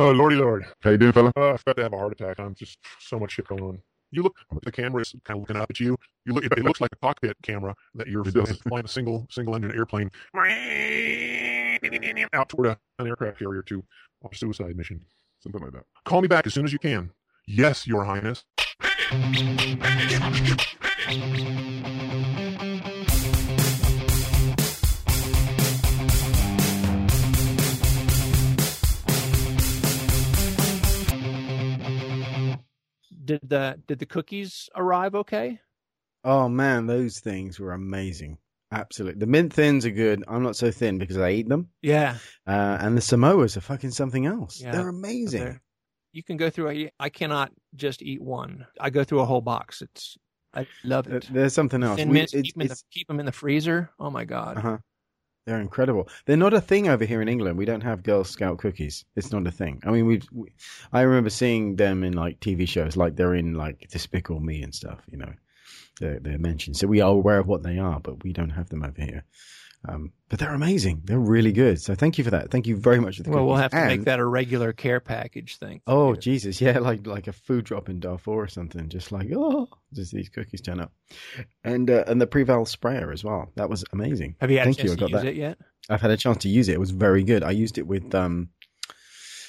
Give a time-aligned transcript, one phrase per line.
[0.00, 0.64] Oh, lordy lord.
[0.80, 1.30] How you doing, fella?
[1.36, 2.40] Uh, I've got to have a heart attack.
[2.40, 3.82] I'm just so much shit going on.
[4.10, 5.94] You look, the camera is kind of looking up at you.
[6.24, 9.72] You look, it looks like a cockpit camera that you're flying a single, single engine
[9.72, 10.10] airplane
[12.32, 13.84] out toward a, an aircraft carrier to
[14.22, 15.04] on a suicide mission.
[15.40, 15.84] Something like that.
[16.06, 17.10] Call me back as soon as you can.
[17.46, 18.46] Yes, Your Highness.
[33.30, 35.60] Did the did the cookies arrive okay?
[36.24, 38.38] Oh man, those things were amazing.
[38.72, 39.20] Absolutely.
[39.20, 40.24] The mint thins are good.
[40.26, 41.68] I'm not so thin because I eat them.
[41.80, 44.60] Yeah, Uh, and the Samoas are fucking something else.
[44.60, 45.40] Yeah, They're amazing.
[45.44, 45.62] they're-
[46.12, 46.70] you can go through.
[46.70, 48.66] A, I cannot just eat one.
[48.80, 49.80] I go through a whole box.
[49.80, 50.16] It's
[50.52, 51.28] I love it.
[51.32, 51.98] There's something else.
[52.00, 53.90] We- mints, it's- keep, them in the, it's- keep 'em in the freezer.
[54.00, 54.58] Oh my god.
[54.58, 54.78] uh-huh.
[55.50, 56.08] They're incredible.
[56.26, 57.58] They're not a thing over here in England.
[57.58, 59.04] We don't have Girl Scout cookies.
[59.16, 59.82] It's not a thing.
[59.84, 60.24] I mean, we've.
[60.30, 60.52] We,
[60.92, 64.72] I remember seeing them in like TV shows, like they're in like Despicable Me and
[64.72, 65.00] stuff.
[65.10, 65.32] You know,
[65.98, 68.68] they're, they're mentioned, so we are aware of what they are, but we don't have
[68.68, 69.24] them over here.
[69.88, 71.00] Um, but they're amazing.
[71.04, 71.80] They're really good.
[71.80, 72.50] So thank you for that.
[72.50, 75.00] Thank you very much for the Well, we'll have to make that a regular care
[75.00, 75.80] package thing.
[75.86, 78.90] Oh Jesus, yeah, like like a food drop in Darfur or something.
[78.90, 80.92] Just like oh, just these cookies turn up,
[81.64, 83.50] and uh, and the Preval sprayer as well.
[83.56, 84.36] That was amazing.
[84.42, 84.92] Have you had Thank a chance you.
[84.92, 85.28] I to got use that.
[85.30, 85.58] it yet?
[85.88, 86.74] I've had a chance to use it.
[86.74, 87.42] It was very good.
[87.42, 88.50] I used it with um,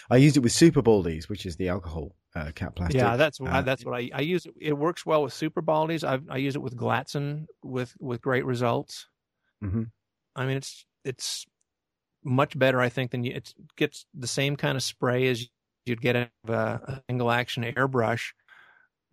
[0.09, 3.01] I used it with Super Baldiez, which is the alcohol uh, cap plastic.
[3.01, 4.45] Yeah, that's what I, Uh, that's what I I use.
[4.45, 6.05] It, it works well with Super Baldiez.
[6.05, 9.07] I I use it with Glatzan with with great results.
[9.61, 9.91] Mhm.
[10.35, 11.45] I mean, it's it's
[12.23, 13.33] much better, I think, than you.
[13.33, 15.47] It gets the same kind of spray as
[15.85, 18.33] you'd get out of a, single action airbrush,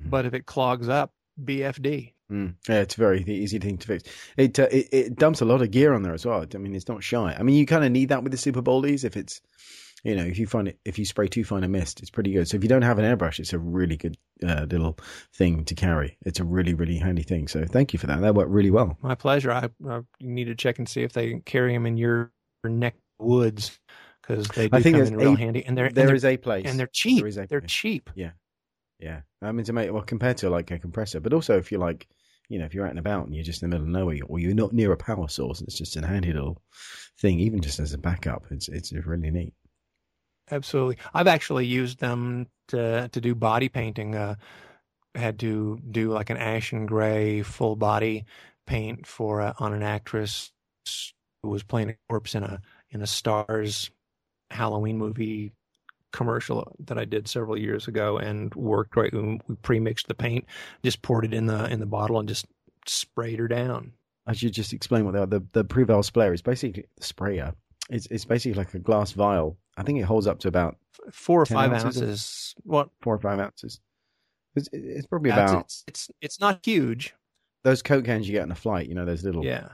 [0.02, 0.10] Mhm.
[0.10, 2.14] but if it clogs up, BFD.
[2.30, 2.56] Mm.
[2.68, 4.04] Yeah, it's a very easy thing to fix.
[4.36, 6.44] It, uh, it it dumps a lot of gear on there as well.
[6.54, 7.34] I mean, it's not shy.
[7.38, 9.40] I mean, you kind of need that with the Super Baldiez if it's,
[10.04, 12.32] you know, if you find it if you spray too fine a mist, it's pretty
[12.32, 12.48] good.
[12.48, 14.98] So if you don't have an airbrush, it's a really good uh, little
[15.34, 16.16] thing to carry.
[16.24, 17.48] It's a really really handy thing.
[17.48, 18.20] So thank you for that.
[18.20, 18.96] That worked really well.
[19.02, 19.50] My pleasure.
[19.52, 22.32] I, I need to check and see if they carry them in your
[22.64, 23.78] neck woods
[24.22, 26.14] because they do I think come in real a- handy, and they're and There they're,
[26.14, 27.18] is a place, and they're cheap.
[27.20, 27.72] There is a They're place.
[27.72, 28.10] cheap.
[28.14, 28.30] Yeah,
[28.98, 29.22] yeah.
[29.42, 32.06] I mean to make well compared to like a compressor, but also if you're like,
[32.48, 34.18] you know, if you're out and about and you're just in the middle of nowhere,
[34.28, 36.62] or you're not near a power source, it's just a handy little
[37.20, 38.44] thing, even just as a backup.
[38.50, 39.54] It's it's really neat.
[40.50, 40.98] Absolutely.
[41.14, 44.14] I've actually used them to to do body painting.
[44.14, 44.36] Uh,
[45.14, 48.24] had to do like an ashen gray full body
[48.66, 50.52] paint for uh, on an actress
[51.42, 52.60] who was playing a corpse in a
[52.90, 53.90] in a Starz
[54.50, 55.52] Halloween movie
[56.12, 59.12] commercial that I did several years ago and worked right.
[59.12, 60.46] We pre-mixed the paint,
[60.82, 62.46] just poured it in the in the bottle and just
[62.86, 63.92] sprayed her down.
[64.26, 65.26] I should just explain what they are.
[65.26, 67.54] The the Preval sprayer is basically the sprayer.
[67.90, 69.56] It's it's basically like a glass vial.
[69.78, 70.76] I think it holds up to about
[71.12, 72.54] Four or five ounces ounces.
[72.64, 72.90] What?
[73.00, 73.80] four or five ounces.
[74.56, 77.14] It's, it's probably about it's it's it's not huge.
[77.64, 78.88] those Coke cans you get on a flight.
[78.88, 79.68] You know those little Yeah.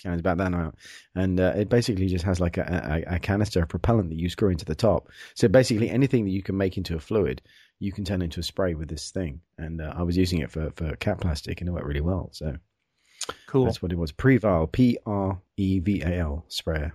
[0.00, 0.76] cans about that amount,
[1.16, 4.28] and uh, it basically just has like a, a, a canister of propellant that you
[4.28, 5.08] screw into the top.
[5.34, 7.42] So basically, anything that you can make into a fluid,
[7.80, 9.40] you can turn into a spray with this thing.
[9.58, 12.28] And uh, I was using it for for cap plastic, and it worked really well.
[12.32, 12.56] So
[13.48, 13.64] Cool.
[13.64, 14.12] that's what it was.
[14.12, 16.94] Preval, P R E V A L sprayer.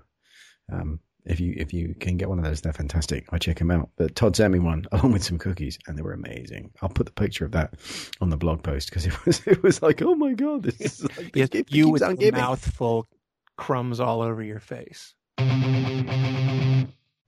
[0.72, 3.26] Um, if you if you can get one of those, they're fantastic.
[3.32, 3.90] I check them out.
[3.96, 6.72] But Todd sent me one along with some cookies, and they were amazing.
[6.82, 7.76] I'll put the picture of that
[8.22, 11.18] on the blog post because it was it was like, oh my god, this is
[11.18, 13.08] like Yes, gift you with a mouthful,
[13.58, 15.14] crumbs all over your face.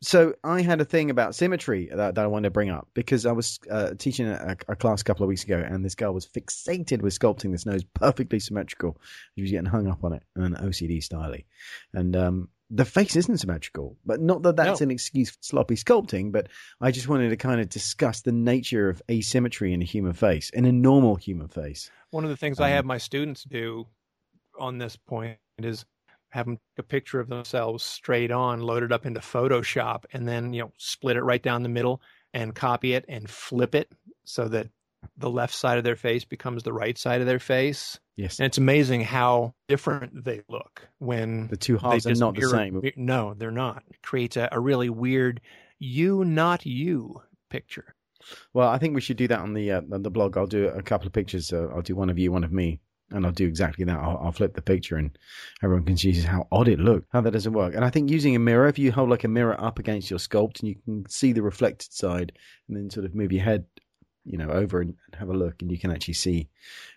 [0.01, 3.25] So I had a thing about symmetry that, that I wanted to bring up because
[3.25, 6.13] I was uh, teaching a, a class a couple of weeks ago, and this girl
[6.13, 9.01] was fixated with sculpting this nose perfectly symmetrical.
[9.33, 11.33] She was getting hung up on it in an OCD style,
[11.93, 13.97] and um, the face isn't symmetrical.
[14.05, 14.85] But not that that's No.
[14.85, 16.49] an excuse for sloppy sculpting, but
[16.81, 20.49] I just wanted to kind of discuss the nature of asymmetry in a human face,
[20.51, 21.89] in a normal human face.
[22.11, 23.87] One of the things I Um, have my students do
[24.59, 25.85] on this point is
[26.29, 30.27] have them take a picture of themselves straight on, load it up into Photoshop, and
[30.27, 32.01] then you know split it right down the middle
[32.33, 33.91] and copy it and flip it
[34.25, 34.67] so that
[35.17, 37.99] the left side of their face becomes the right side of their face.
[38.15, 42.47] Yes, And it's amazing how different they look when the two halves are not the
[42.47, 42.79] same.
[42.81, 43.83] mi- No, they're not.
[43.89, 45.41] It creates a, a really weird
[45.79, 47.93] you, not you picture.
[48.53, 50.37] Well, I think we should do that on the uh, on the blog.
[50.37, 51.51] I'll do a couple of pictures.
[51.51, 52.79] Uh, I'll do one of you, one of me,
[53.11, 53.99] and I'll do exactly that.
[53.99, 55.15] I'll, I'll flip the picture, and
[55.61, 57.07] everyone can see how odd it looked.
[57.11, 57.75] How that doesn't work.
[57.75, 60.19] And I think using a mirror, if you hold like a mirror up against your
[60.19, 62.31] sculpt, and you can see the reflected side,
[62.69, 63.65] and then sort of move your head,
[64.23, 66.47] you know, over and have a look, and you can actually see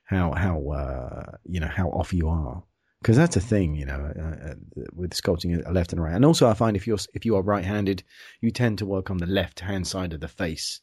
[0.09, 2.63] how how uh, you know how off you are.
[3.03, 4.55] because that's a thing, you know, uh, uh,
[4.93, 6.15] with sculpting a left and right.
[6.15, 8.03] And also, I find if you're if you are right-handed,
[8.41, 10.81] you tend to work on the left-hand side of the face.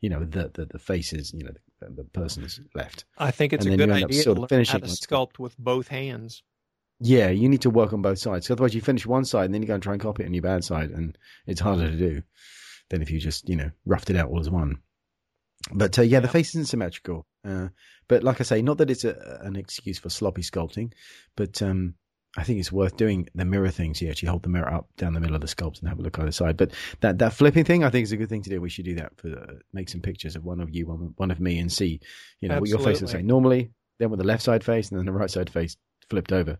[0.00, 3.04] You know, the the, the face is you know the, the person's left.
[3.16, 4.80] I think it's And a good you end up idea sort to of learn finishing
[4.80, 6.42] how to sculpt with both hands.
[7.00, 9.62] Yeah, you need to work on both sides otherwise, you finish one side and then
[9.62, 11.16] you go and try and copy it on your bad side, and
[11.46, 12.22] it's harder to do
[12.90, 14.78] than if you just you know roughed it out all as one.
[15.72, 17.26] But uh, yeah, the face isn't symmetrical.
[17.44, 17.68] Uh,
[18.08, 20.92] but like I say, not that it's a, an excuse for sloppy sculpting,
[21.36, 21.94] but um,
[22.36, 23.94] I think it's worth doing the mirror thing.
[23.94, 25.98] So you actually hold the mirror up down the middle of the sculpt and have
[25.98, 26.56] a look either side.
[26.56, 28.60] But that that flipping thing, I think is a good thing to do.
[28.60, 31.30] We should do that for uh, make some pictures of one of you, one, one
[31.30, 32.00] of me, and see
[32.40, 33.20] you know what your face looks Absolutely.
[33.20, 33.70] like normally.
[33.98, 35.76] Then with the left side face, and then the right side face
[36.08, 36.58] flipped over,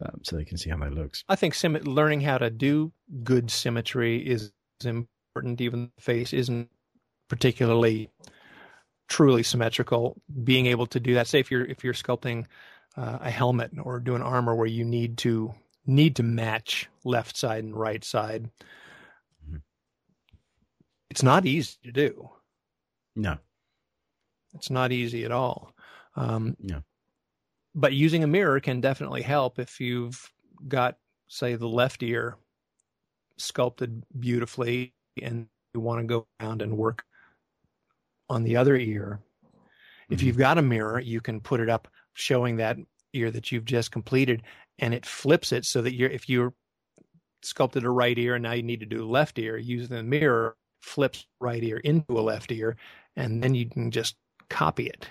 [0.00, 1.22] um, so they can see how that looks.
[1.28, 2.92] I think sim- learning how to do
[3.22, 4.52] good symmetry is
[4.82, 6.70] important, even the face isn't
[7.32, 8.10] particularly
[9.08, 10.20] truly symmetrical.
[10.44, 12.44] Being able to do that, say if you're if you're sculpting
[12.94, 15.54] uh, a helmet or doing armor where you need to
[15.86, 18.50] need to match left side and right side,
[21.08, 22.28] it's not easy to do.
[23.16, 23.38] No,
[24.54, 25.72] It's not easy at all.
[26.14, 26.80] Um, Yeah.
[27.74, 30.30] But using a mirror can definitely help if you've
[30.68, 30.98] got,
[31.28, 32.36] say, the left ear
[33.38, 34.92] sculpted beautifully
[35.22, 37.04] and you want to go around and work
[38.32, 39.20] on the other ear.
[40.10, 40.22] If Mhm.
[40.24, 42.78] you've got a mirror, you can put it up showing that
[43.12, 44.42] ear that you've just completed
[44.78, 46.54] and it flips it so that you're, if you're
[47.42, 50.02] sculpted a right ear and now you need to do a left ear, using the
[50.02, 52.76] mirror flips right ear into a left ear
[53.16, 54.16] and then you can just
[54.48, 55.08] copy it.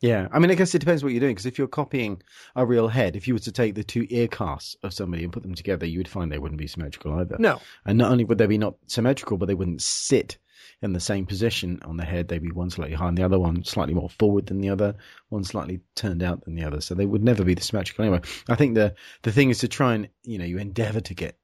[0.00, 1.34] Yeah, I mean, I guess it depends what you're doing.
[1.34, 2.22] Because if you're copying
[2.56, 5.32] a real head, if you were to take the two ear casts of somebody and
[5.32, 7.36] put them together, you would find they wouldn't be symmetrical either.
[7.38, 10.38] No, And not only would they be not symmetrical, but they wouldn't sit
[10.82, 12.28] in the same position on the head.
[12.28, 14.94] They'd be one slightly higher and the other one slightly more forward than the other,
[15.28, 16.80] one slightly turned out than the other.
[16.80, 18.20] So they would never be the symmetrical anyway.
[18.48, 21.36] I think the the thing is to try and you know you endeavor to get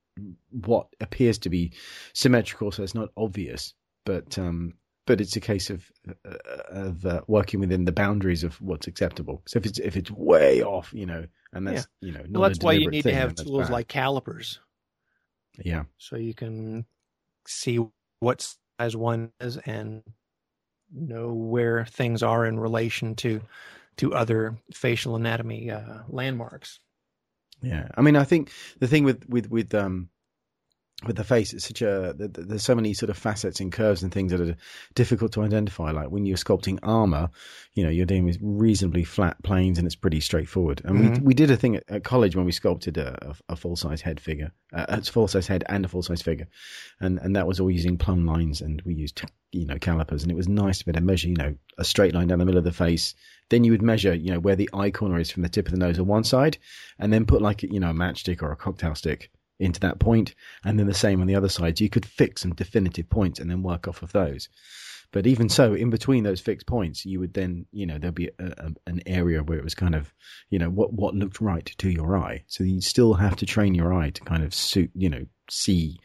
[0.50, 1.72] what appears to be
[2.12, 3.74] symmetrical, so it's not obvious,
[4.04, 4.74] but um.
[5.06, 6.34] But it's a case of uh,
[6.68, 9.40] of uh, working within the boundaries of what's acceptable.
[9.46, 12.50] So if it's if it's way off, you know, and that's you know, not well,
[12.50, 13.70] that's why you need thing, to have tools bad.
[13.70, 14.58] like calipers
[15.64, 16.84] yeah, so you can
[17.46, 17.80] see
[18.20, 20.02] what size one is and
[20.92, 23.40] know where things are in relation to
[23.96, 26.80] to other facial anatomy uh, landmarks.
[27.62, 30.10] Yeah, I mean, I think the thing with with with um
[31.04, 33.70] with the face, it's such a th- th- there's so many sort of facets and
[33.70, 34.56] curves and things that are
[34.94, 35.90] difficult to identify.
[35.90, 37.28] Like when you're sculpting armor,
[37.74, 40.80] you know, you're dealing with reasonably flat planes and it's pretty straightforward.
[40.86, 41.18] And Mhm.
[41.20, 43.76] we we did a thing at, at college when we sculpted a, a, a full
[43.76, 46.48] size head figure, uh, a full size head and a full size figure,
[46.98, 49.20] and and that was all using plumb lines and we used
[49.52, 51.84] you know calipers and it was nice to be able to measure you know a
[51.84, 53.14] straight line down the middle of the face.
[53.50, 55.72] Then you would measure you know where the eye corner is from the tip of
[55.72, 56.56] the nose on one side,
[56.98, 60.34] and then put like you know a matchstick or a cocktail stick into that point,
[60.64, 61.78] and then the same on the other side.
[61.78, 64.48] So you could fix some definitive points and then work off of those.
[65.12, 68.30] But even so, in between those fixed points, you would then, you know, there'd be
[68.38, 70.12] a, a, an area where it was kind of,
[70.50, 72.44] you know, what what looked right to your eye.
[72.48, 75.98] So you still have to train your eye to kind of suit, you know, see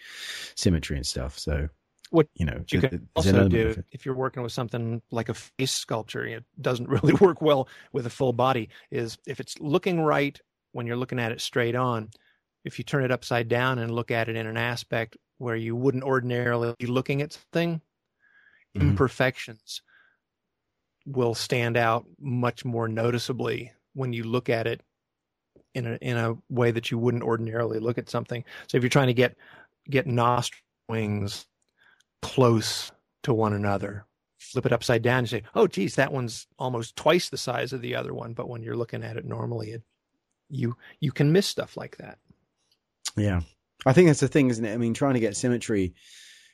[0.55, 1.39] symmetry and stuff.
[1.39, 1.69] So
[2.11, 5.71] What you know, you can also do if you're working with something like a face
[5.71, 10.39] sculpture it doesn't really work well with a full body is if it's looking right
[10.73, 12.09] when you're looking at it straight on
[12.63, 15.75] if you turn it upside down and look at it in an aspect where you
[15.75, 17.81] wouldn't ordinarily be looking at something
[18.75, 18.81] Mhm.
[18.81, 19.81] imperfections
[21.05, 24.81] will stand out much more noticeably when you look at it
[25.73, 28.89] in a in a way that you wouldn't ordinarily look at something so if you're
[28.89, 29.35] trying to get
[29.89, 31.47] get nostril wings
[32.21, 32.91] close
[33.23, 34.05] to one another.
[34.39, 37.81] Flip it upside down and say, "Oh, geez, that one's almost twice the size of
[37.81, 39.83] the other one." But when you're looking at it normally, it
[40.49, 42.19] you you can miss stuff like that.
[43.17, 43.41] Yeah.
[43.85, 44.73] I think that's the thing, isn't it?
[44.73, 45.93] I mean, trying to get symmetry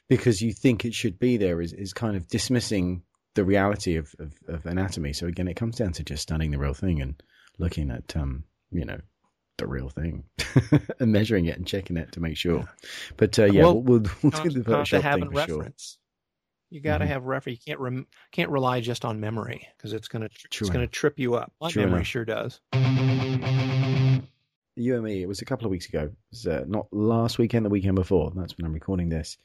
[0.09, 3.03] because you think it should be there is, is kind of dismissing
[3.35, 5.13] the reality of, of, of anatomy.
[5.13, 7.21] So again, it comes down to just studying the real thing and
[7.59, 8.99] looking at, um, you know,
[9.57, 10.23] the real thing
[10.99, 12.59] and measuring it and checking it to make sure.
[12.59, 12.65] Yeah.
[13.17, 15.71] But uh, yeah, Well, we'll, we'll, we'll do the Got Photoshop have thing for sure.
[16.69, 17.07] You got to Mhm.
[17.09, 17.59] have reference.
[17.59, 21.17] You can't rem- can't rely just on memory because it's gonna True it's gonna trip
[21.17, 21.53] you up.
[21.61, 22.07] My True memory enough.
[22.07, 22.59] sure does.
[24.77, 26.03] You and me, it was a couple of weeks ago.
[26.03, 28.31] It was uh, not last weekend, the weekend before.
[28.35, 29.37] That's when I'm recording this.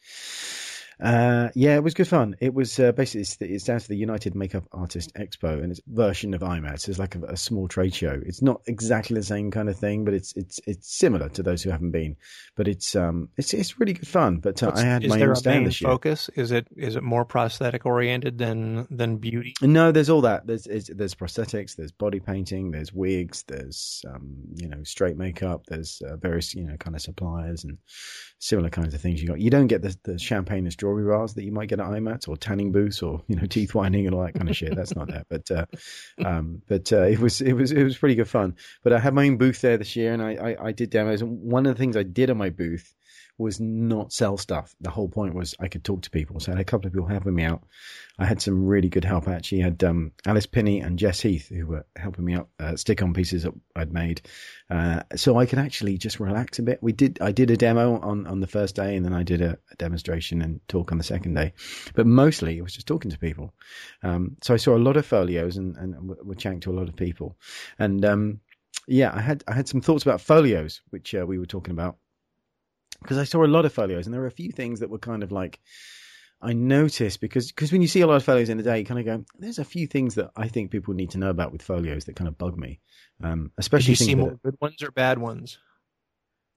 [1.00, 2.36] Uh, yeah, it was good fun.
[2.40, 5.80] It was uh, basically it's, it's down to the United Makeup Artist Expo, and it's
[5.86, 6.88] version of IMATS.
[6.88, 8.20] It's like a, a, small trade show.
[8.24, 11.62] It's not exactly the same kind of thing, but it's it's it's similar to those
[11.62, 12.16] who haven't been.
[12.56, 14.38] But it's um it's it's really good fun.
[14.38, 15.90] But uh, I had my own stand this year.
[15.90, 19.54] Focus is it is it more prosthetic oriented than than beauty?
[19.62, 20.46] No, there's all that.
[20.46, 26.02] There's there's prosthetics, there's body painting, there's wigs, there's um you know straight makeup, there's
[26.02, 27.78] uh, various you know kind of suppliers and
[28.38, 29.40] similar kinds of things you got.
[29.40, 32.28] You don't get the, the champagne and strawberry bars that you might get at IMATS
[32.28, 34.74] or tanning booths or you know teeth whitening and all that kind of shit.
[34.74, 35.66] That's not there, but uh,
[36.24, 38.56] um, but uh, it was it was it was pretty good fun.
[38.82, 41.22] But I had my own booth there this year, and I, I, I did demos.
[41.22, 42.94] And one of the things I did on my booth
[43.42, 44.74] was not sell stuff.
[44.80, 46.40] The whole point was I could talk to people.
[46.40, 47.62] So I had a couple of people helping me out.
[48.18, 49.26] I had some really good help.
[49.26, 52.76] I actually had um, Alice Pinney and Jess Heath who were helping me out uh,
[52.76, 54.22] stick on pieces that I'd made,
[54.70, 56.78] uh, so I could actually just relax a bit.
[56.82, 59.40] We did I did a demo on on the first day, and then I did
[59.40, 61.52] a, a demonstration and talk on the second day,
[61.94, 63.54] but mostly it was just talking to people.
[64.02, 66.88] Um, so I saw a lot of folios and and we're chatting to a lot
[66.88, 67.36] of people,
[67.78, 68.40] and um,
[68.86, 71.96] yeah, I had I had some thoughts about folios, which uh, we were talking about
[73.02, 74.98] because I saw a lot of folios, and there were a few things that were
[74.98, 75.60] kind of like
[76.40, 78.84] I noticed because because when you see a lot of folios in the day, you
[78.84, 81.52] kind of go, "There's a few things that I think people need to know about
[81.52, 82.80] with folios that kind of bug me."
[83.22, 85.58] Um, especially Did you see more good ones or bad ones.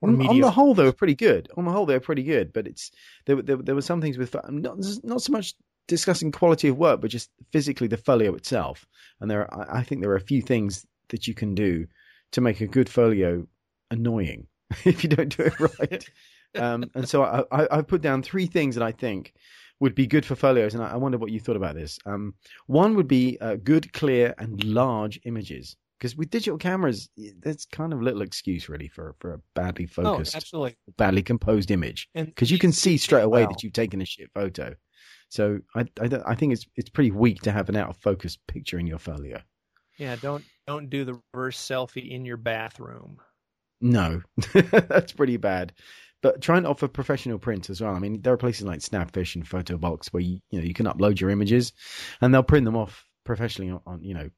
[0.02, 1.50] On, on, the whole, they were pretty good.
[1.58, 2.52] On the whole, they were pretty good.
[2.52, 2.92] But it's
[3.26, 3.42] there.
[3.42, 5.54] There, there were some things with not not so much
[5.88, 8.86] discussing quality of work, but just physically the folio itself.
[9.20, 11.88] And there, are, I think there are a few things that you can do
[12.32, 13.48] to make a good folio
[13.92, 14.48] annoying
[14.86, 16.10] if you don't do it right.
[16.56, 19.34] Um, and so I, I, I put down three things that I think
[19.80, 22.00] would be good for folios, and I, I wonder what you thought about this.
[22.06, 22.34] Um,
[22.68, 25.76] one would be uh, good, clear, and large images.
[25.98, 27.10] Because with digital cameras,
[27.40, 30.76] there's kind of little excuse really for, for a badly focused, oh, absolutely.
[30.98, 32.10] badly composed image.
[32.14, 34.76] Because you can see straight away that you've taken a shit photo.
[35.30, 38.38] So I, I, I, think it's it's pretty weak to have an out of focus
[38.48, 39.42] picture in your folio.
[39.98, 43.18] Yeah, don't don't do the reverse selfie in your bathroom.
[43.80, 44.22] No,
[44.54, 45.74] that's pretty bad
[46.26, 47.94] but try and offer professional print as well.
[47.94, 50.88] I mean, there are places like Snapfish and PhotoBox where you you know you can
[50.88, 51.72] upload your images,
[52.20, 54.32] and they'll print them off professionally on, on you know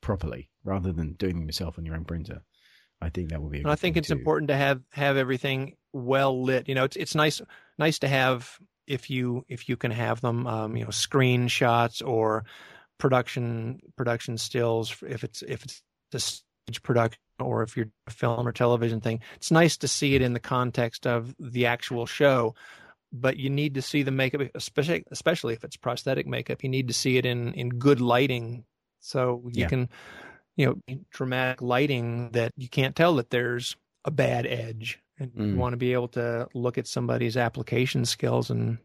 [0.00, 2.42] properly rather than doing them yourself on your own printer.
[3.00, 3.62] I think that would be.
[3.64, 4.14] I think it's too.
[4.14, 6.68] important to have have everything well lit.
[6.68, 7.40] You know, it's it's nice
[7.78, 12.46] nice to have if you if you can have them, um, you know, screenshots or
[12.98, 18.46] production production stills if it's if it's a stage production or if you're a film
[18.46, 22.54] or television thing, it's nice to see it in the context of the actual show.
[23.12, 26.62] But you need to see the makeup, especially especially if it's prosthetic makeup.
[26.62, 28.64] You need to see it in in good lighting,
[29.00, 29.68] so you yeah.
[29.68, 29.88] can,
[30.56, 35.48] you know, dramatic lighting that you can't tell that there's a bad edge, and mm.
[35.48, 38.78] you want to be able to look at somebody's application skills and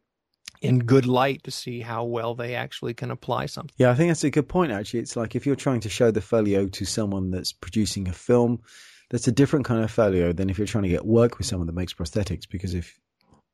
[0.63, 3.73] in good light to see how well they actually can apply something.
[3.77, 5.01] Yeah, I think that's a good point, actually.
[5.01, 8.61] It's like if you're trying to show the folio to someone that's producing a film,
[9.09, 11.67] that's a different kind of folio than if you're trying to get work with someone
[11.67, 12.47] that makes prosthetics.
[12.49, 12.97] Because if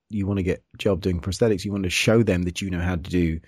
[0.10, 2.70] you want to get a job doing prosthetics, you want to show them that you
[2.70, 3.40] know how to do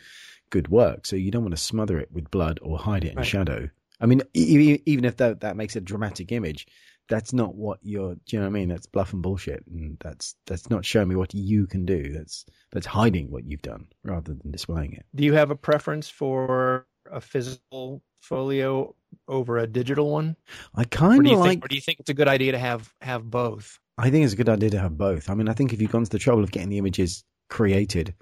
[0.49, 1.05] good work.
[1.05, 3.25] So you don't want to smother it with blood or hide it in right.
[3.25, 3.69] shadow.
[3.99, 6.65] I mean, even if that, that makes a dramatic image,
[7.11, 8.15] that's not what you're.
[8.15, 8.69] Do you know what I mean?
[8.69, 12.13] That's bluff and bullshit, and that's that's not showing me what you can do.
[12.13, 15.05] That's that's hiding what you've done rather than displaying it.
[15.13, 18.95] Do you have a preference for a physical folio
[19.27, 20.37] over a digital one?
[20.73, 21.49] I kind of like.
[21.49, 23.77] Think, or do you think it's a good idea to have have both?
[23.97, 25.29] I think it's a good idea to have both.
[25.29, 28.15] I mean, I think if you've gone to the trouble of getting the images created,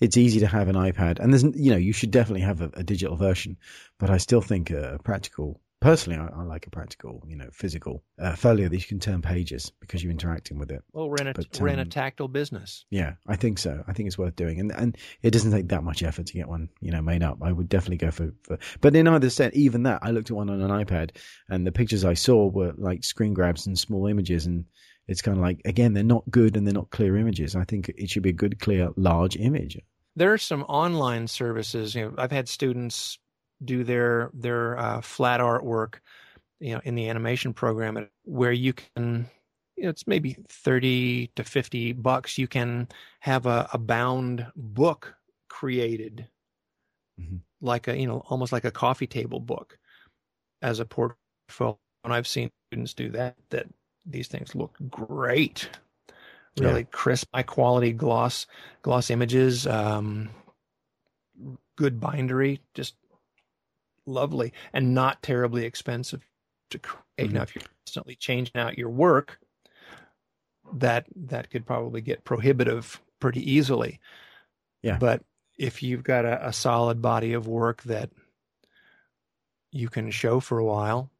[0.00, 2.70] it's easy to have an iPad, and there's you know you should definitely have a,
[2.74, 3.56] a digital version.
[4.00, 8.02] But I still think a practical personally, I, I, like a practical, you know, physical
[8.20, 10.82] uh, folio that you can turn pages because you're interacting with it.
[10.92, 12.86] Well, we're in a but, we're um, in a tactile business.
[12.90, 13.82] Yeah, I think so.
[13.88, 16.48] I think it's worth doing, and and it doesn't take that much effort to get
[16.48, 17.38] one, you know, made up.
[17.42, 20.36] I would definitely go for, for but in either set, even that, I looked at
[20.36, 21.10] one on an iPad,
[21.48, 24.64] and the pictures I saw were like screen grabs and small images, and
[25.08, 27.56] it's kind of like again, they're not good and they're not clear images.
[27.56, 29.78] I think it should be a good, clear, large image.
[30.14, 31.94] There are some online services.
[31.94, 33.18] You know, I've had students
[33.64, 35.96] do their their uh, flat artwork,
[36.60, 39.28] you know, in the animation program, where you can,
[39.76, 42.38] you know, it's maybe thirty to fifty bucks.
[42.38, 42.88] You can
[43.20, 45.14] have a, a bound book
[45.48, 46.28] created,
[47.20, 47.36] mm-hmm.
[47.60, 49.78] like a you know, almost like a coffee table book,
[50.60, 51.78] as a portfolio.
[52.04, 53.36] And I've seen students do that.
[53.50, 53.66] That
[54.04, 55.68] these things look great
[56.58, 56.86] really yeah.
[56.90, 58.46] crisp, high quality gloss
[58.82, 60.28] gloss images, um,
[61.76, 62.94] good bindery, just
[64.06, 66.26] lovely and not terribly expensive
[66.70, 67.02] to create.
[67.18, 67.34] Mm-hmm.
[67.36, 69.38] Now, if you're constantly changing out your work,
[70.74, 74.00] that that could probably get prohibitive pretty easily.
[74.82, 74.98] Yeah.
[74.98, 75.22] But
[75.58, 78.10] if you've got a, a solid body of work that
[79.70, 81.10] you can show for a while,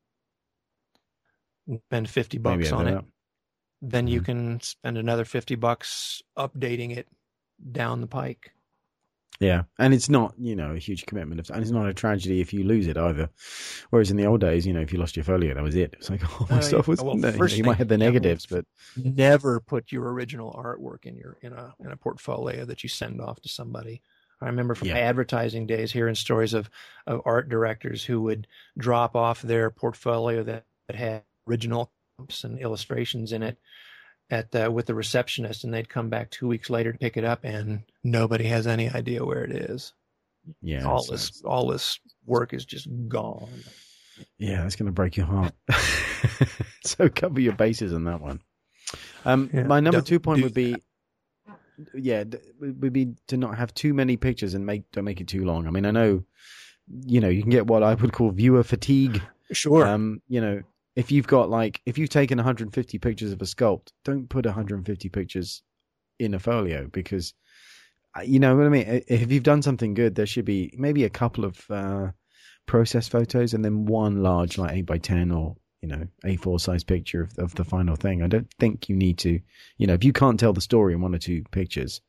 [1.87, 3.05] spend 50 bucks on it,
[3.81, 4.25] then you Mhm.
[4.25, 7.09] can spend another 50 bucks updating it
[7.71, 8.53] down the pike.
[9.43, 12.41] Yeah, and it's not you know a huge commitment, of, and it's not a tragedy
[12.41, 13.29] if you lose it either.
[13.91, 15.95] Whereas in the old days, you know, if you lost your folio, that was it.
[15.95, 17.37] It's like oh my Oh, stuff was Well, in there.
[17.37, 21.17] You, first know, you might have the negatives, but Never put your original artwork in
[21.17, 24.03] your in a in a portfolio that you send off to somebody.
[24.41, 24.95] I remember from Yeah.
[24.95, 26.69] my advertising days hearing stories of,
[27.07, 28.47] of art directors who would
[28.77, 33.59] drop off their portfolio that, that had original comps and illustrations in it
[34.33, 37.25] at uh, with the receptionist, and they'd come back two weeks later to pick it
[37.25, 39.93] up, and nobody has any idea where it is.
[40.63, 43.51] yeah, all this all this work is just gone.
[44.39, 45.53] yeah, that's going to break your heart.
[46.85, 48.41] so cover your bases on that one.
[49.25, 50.77] Um, Yeah, my number two point would be,
[51.95, 55.29] yeah, d- would be to not have too many pictures and make don't make it
[55.29, 55.67] too long.
[55.67, 56.25] I mean, I know,
[57.07, 59.21] you know, you can get what I would call viewer fatigue.
[59.53, 59.87] Sure.
[59.87, 60.63] Um, you know,
[60.95, 65.09] if you've got like if you've taken 150 pictures of a sculpt, don't put 150
[65.09, 65.63] pictures
[66.19, 67.35] in a folio because
[68.17, 69.03] uh, you know what I mean.
[69.09, 72.09] If you've done something good, there should be maybe a couple of uh,
[72.67, 76.85] process photos and then one large like eight by ten or you know A4 size
[76.85, 78.23] picture of, of the final thing.
[78.23, 79.41] I don't think you need to.
[79.79, 82.01] You know, if you can't tell the story in one or two pictures,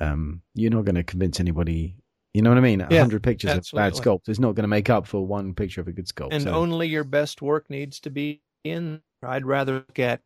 [0.00, 1.96] um, you're not going to convince anybody.
[2.36, 2.82] You know what I mean?
[2.82, 4.00] A Yeah, hundred pictures of bad absolutely.
[4.02, 6.28] sculpt is not going to make up for one picture of a good sculpt.
[6.34, 9.00] and so- only your best work needs to be in.
[9.22, 10.20] I'd rather get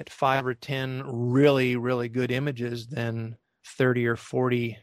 [0.00, 4.76] at five or ten really, really good images than thirty or forty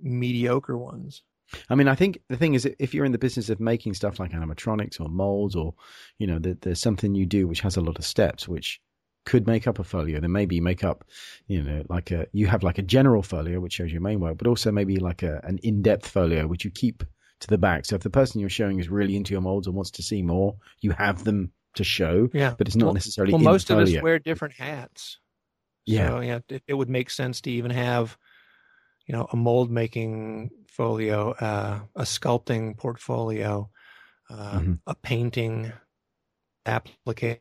[0.00, 1.22] mediocre ones.
[1.68, 4.18] I mean, I think the thing is, if you're in the business of making stuff
[4.18, 5.74] like animatronics or molds, or
[6.18, 8.80] you know, there's something you do which has a lot of steps, which
[9.26, 10.20] could make up a folio.
[10.20, 11.04] Then maybe you make up,
[11.48, 14.38] you know, like a you have like a general folio which shows your main work,
[14.38, 17.04] but also maybe like a an in-depth folio which you keep
[17.40, 17.84] to the back.
[17.84, 20.22] So if the person you're showing is really into your molds and wants to see
[20.22, 22.54] more, you have them to show, Yeah.
[22.56, 25.18] but it's not Well- necessarily Well, in most the of us wear different hats.
[25.84, 26.08] Yeah.
[26.08, 28.16] So yeah, it, it would make sense to even have,
[29.06, 33.68] you know, a mold making folio, uh, a sculpting portfolio,
[34.30, 34.78] uh, Mhm.
[34.86, 35.72] a painting
[36.64, 37.40] application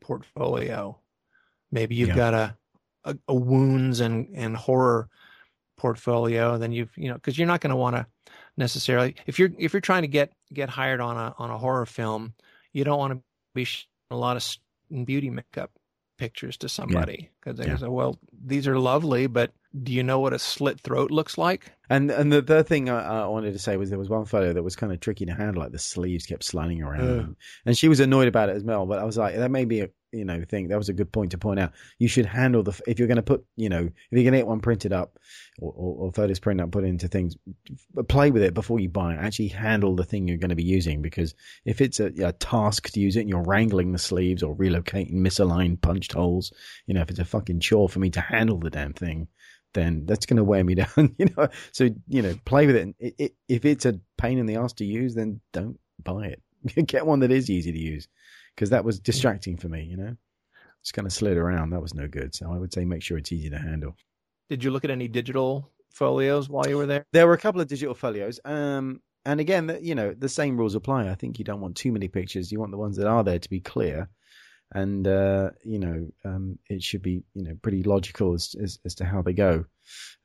[0.00, 0.98] portfolio.
[1.72, 2.16] Maybe you've Yeah.
[2.16, 2.56] got a,
[3.04, 5.08] a, a wounds and, and horror
[5.76, 6.58] portfolio.
[6.58, 8.06] Then you've, you know, cause you're not going to want to
[8.56, 11.86] necessarily, if you're, if you're trying to get, get hired on a, on a horror
[11.86, 12.34] film,
[12.72, 13.22] you don't want to
[13.54, 13.66] be
[14.10, 15.70] a lot of beauty makeup
[16.18, 17.78] pictures to somebody because they Yeah.
[17.78, 21.72] say, well, these are lovely, but do you know what a slit throat looks like?
[21.88, 24.52] And and the third thing I, I wanted to say was there was one photo
[24.52, 27.88] that was kind of tricky to handle, like the sleeves kept sliding around, and she
[27.88, 28.86] was annoyed about it as well.
[28.86, 30.68] But I was like, that may be a you know thing.
[30.68, 31.72] That was a good point to point out.
[31.98, 34.38] You should handle the if you're going to put you know if you're going to
[34.38, 35.18] get one printed up
[35.58, 37.36] or, or, or photos printed up, put into things,
[38.08, 39.18] play with it before you buy it.
[39.18, 42.90] Actually handle the thing you're going to be using because if it's a, a task
[42.90, 46.52] to use it and you're wrangling the sleeves or relocating misaligned punched holes,
[46.86, 49.28] you know if it's a fucking chore for me to handle the damn thing
[49.74, 51.48] then that's going to wear me down, you know.
[51.72, 52.82] So you know, play with it.
[52.82, 56.26] And it, it, if it's a pain in the ass to use, then don't buy
[56.26, 56.86] it.
[56.86, 58.08] Get one that is easy to use,
[58.54, 59.84] because that was distracting for me.
[59.84, 60.16] You know,
[60.82, 61.70] just kind of slid around.
[61.70, 62.34] That was no good.
[62.34, 63.96] So I would say make sure it's easy to handle.
[64.48, 67.06] Did you look at any digital folios while you were there?
[67.12, 68.40] There were a couple of digital folios.
[68.44, 71.08] Um, and again, you know, the same rules apply.
[71.08, 72.50] I think you don't want too many pictures.
[72.50, 74.08] You want the ones that are there to be clear.
[74.74, 78.94] And, uh, you know, um, it should be, you know, pretty logical as, as, as
[78.96, 79.64] to how they go.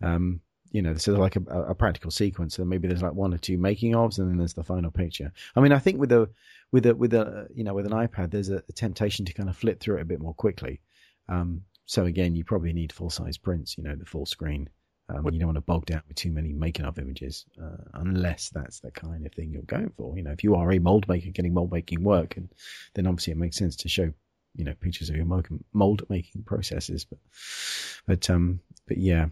[0.01, 2.55] Um, you know, so like a, a practical sequence.
[2.55, 5.31] So maybe there's like one or two making ofs and then there's the final picture.
[5.55, 6.29] I mean, I think with a,
[6.71, 9.49] with a, with a, you know, with an iPad, there's a, a temptation to kind
[9.49, 10.81] of flip through it a bit more quickly.
[11.29, 14.69] Um, so again, you probably need full size prints, you know, the full screen.
[15.09, 18.49] Um, you don't want to bog down with too many making of images, uh, unless
[18.49, 20.17] that's the kind of thing you're going for.
[20.17, 22.49] You know, if you are a mold maker getting mold making work, and
[22.93, 24.11] then obviously it makes sense to show,
[24.57, 25.25] you know, pictures of your
[25.73, 27.05] mold making processes.
[27.05, 27.19] But,
[28.05, 29.27] but, um, but yeah,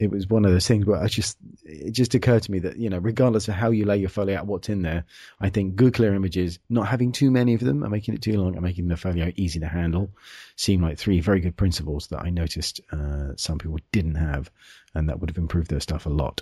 [0.00, 2.78] it was one of those things where I just, it just occurred to me that,
[2.78, 5.04] you know, regardless of how you lay your folio out, what's in there,
[5.40, 8.40] I think good clear images, not having too many of them and making it too
[8.40, 10.10] long and making the folio easy to handle
[10.56, 14.50] seem like three very good principles that I noticed, uh, some people didn't have
[14.94, 16.40] and that would have improved their stuff a lot.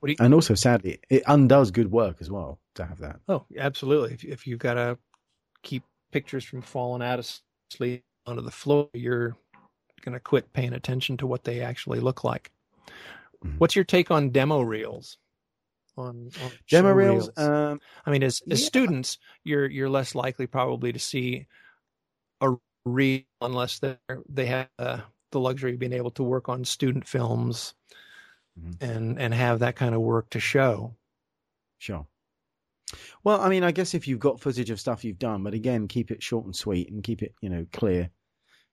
[0.00, 3.20] What do you- and also, sadly, it undoes good work as well to have that.
[3.28, 4.14] Oh, absolutely.
[4.14, 4.98] If, if you've got to
[5.62, 7.26] keep pictures from falling out of
[7.70, 9.36] sleep onto the floor, you're
[10.02, 12.50] going to quit paying attention to what they actually look like.
[13.44, 13.58] Mhm.
[13.58, 15.18] What's your take on demo reels?
[15.96, 18.66] On, on Demo show reels, um, I mean, as as yeah.
[18.66, 21.46] students, you're you're less likely probably to see
[22.40, 23.96] a reel unless they
[24.28, 25.00] they have uh,
[25.30, 27.74] the luxury of being able to work on student films.
[28.58, 28.76] Mhm.
[28.80, 30.94] and and have that kind of work to show.
[31.78, 32.06] Sure.
[33.22, 35.88] Well, I mean, I guess if you've got footage of stuff you've done, but again,
[35.88, 38.10] keep it short and sweet and keep it, you know, clear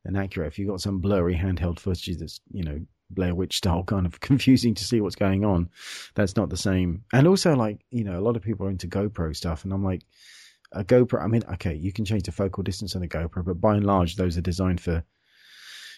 [0.05, 0.47] and accurate.
[0.47, 2.79] If you've got some blurry handheld footage that's, you know,
[3.09, 5.69] Blair Witch style kind of confusing to see what's going on,
[6.15, 7.03] that's not the same.
[7.13, 9.83] And also, like, you know, a lot of people are into GoPro stuff, and I'm
[9.83, 10.03] like,
[10.73, 13.59] a GoPro, I mean, okay, you can change the focal distance on a GoPro, but
[13.59, 15.03] by and large, those are designed for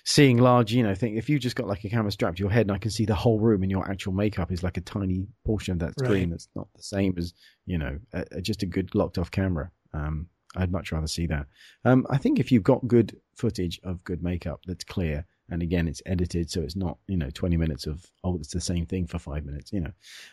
[0.05, 2.51] seeing large, you know, think if you just got like a camera strapped to your
[2.51, 4.81] head and I can see the whole room and your actual makeup is like a
[4.81, 6.29] tiny portion of that screen Right.
[6.29, 7.33] that's not the same as,
[7.65, 9.71] you know, a, a- just a good locked off camera.
[9.93, 11.47] Um, I'd much rather see that.
[11.85, 15.87] Um, I think if you've got good footage of good makeup that's clear, and again,
[15.87, 19.07] it's edited so it's not, you know, 20 minutes of, oh, it's the same thing
[19.07, 19.91] for five minutes, you know,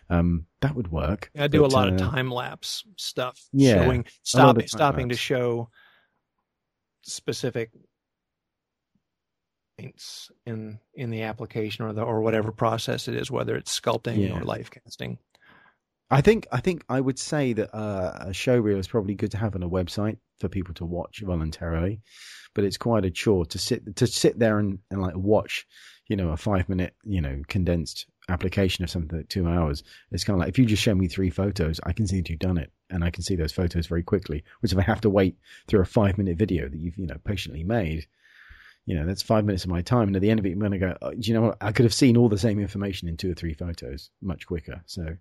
[0.09, 1.31] um, that would work.
[1.39, 4.05] I do a But, lot of uh, time lapse stuff, yeah, showing
[4.35, 5.69] lot stopping time to show
[7.03, 7.71] specific
[9.81, 14.29] points in in the application or the or whatever process it is, whether it's sculpting
[14.29, 14.39] Yeah.
[14.39, 15.19] or life casting.
[16.11, 19.31] I think I think I would say that uh, a show reel is probably good
[19.33, 22.01] to have on a website for people to watch voluntarily,
[22.55, 25.67] but it's quite a chore to sit to sit there and, and like watch,
[26.09, 29.83] you know, a five minute you know condensed application of something at two hours.
[30.11, 32.29] It's kind of like if you just show me three photos, I can see that
[32.29, 34.43] you've done it, and I can see those photos very quickly.
[34.61, 35.37] Which if I have to wait
[35.69, 38.07] through a five minute video that you've you know patiently made.
[38.87, 40.59] You know that's five minutes of my time, and at the end of it, I'm
[40.59, 40.97] going to go.
[41.03, 41.59] Oh, do you know what?
[41.61, 44.83] I could have seen all the same information in two or three photos much quicker.
[44.87, 45.17] So,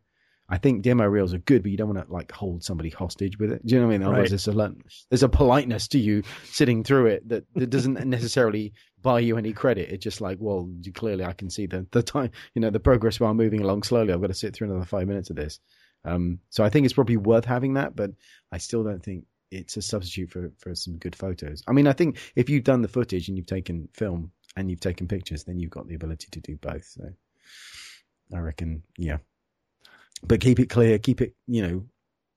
[0.48, 3.38] I think demo reels are good, but you don't want to like hold somebody hostage
[3.38, 3.64] with it.
[3.66, 4.08] Do you know what I mean?
[4.08, 4.30] Otherwise, Right.
[4.30, 4.74] there's a
[5.10, 9.54] there's a politeness to you sitting through it that, that doesn't necessarily buy you any
[9.54, 9.90] credit.
[9.90, 13.20] It's just like, well, clearly I can see the the time, you know, the progress
[13.20, 14.12] while moving along slowly.
[14.14, 15.60] I've got to sit through another five minutes of this.
[16.06, 18.12] Um, so I think it's probably worth having that, but
[18.54, 21.64] I still don't think it's a substitute for for some good photos.
[21.68, 24.80] I mean, I think if you've done the footage and you've taken film and you've
[24.80, 26.86] taken pictures, then you've got the ability to do both.
[26.86, 27.04] So
[28.34, 29.18] I reckon, yeah.
[30.24, 31.86] But keep it clear, keep it, you know,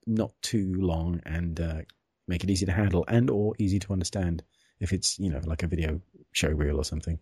[0.07, 1.81] not too long, and uh,
[2.27, 4.43] make it easy to handle and or easy to understand.
[4.79, 7.19] If it's you know like a video show reel or something.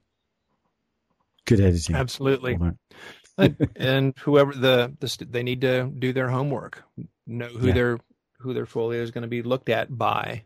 [1.46, 1.96] Good editing.
[1.96, 2.58] Absolutely.
[3.76, 6.84] and, whoever the, the they need to do their homework,
[7.26, 7.74] know who Yeah.
[7.74, 7.98] their
[8.42, 10.46] who their folio is going to be looked at by,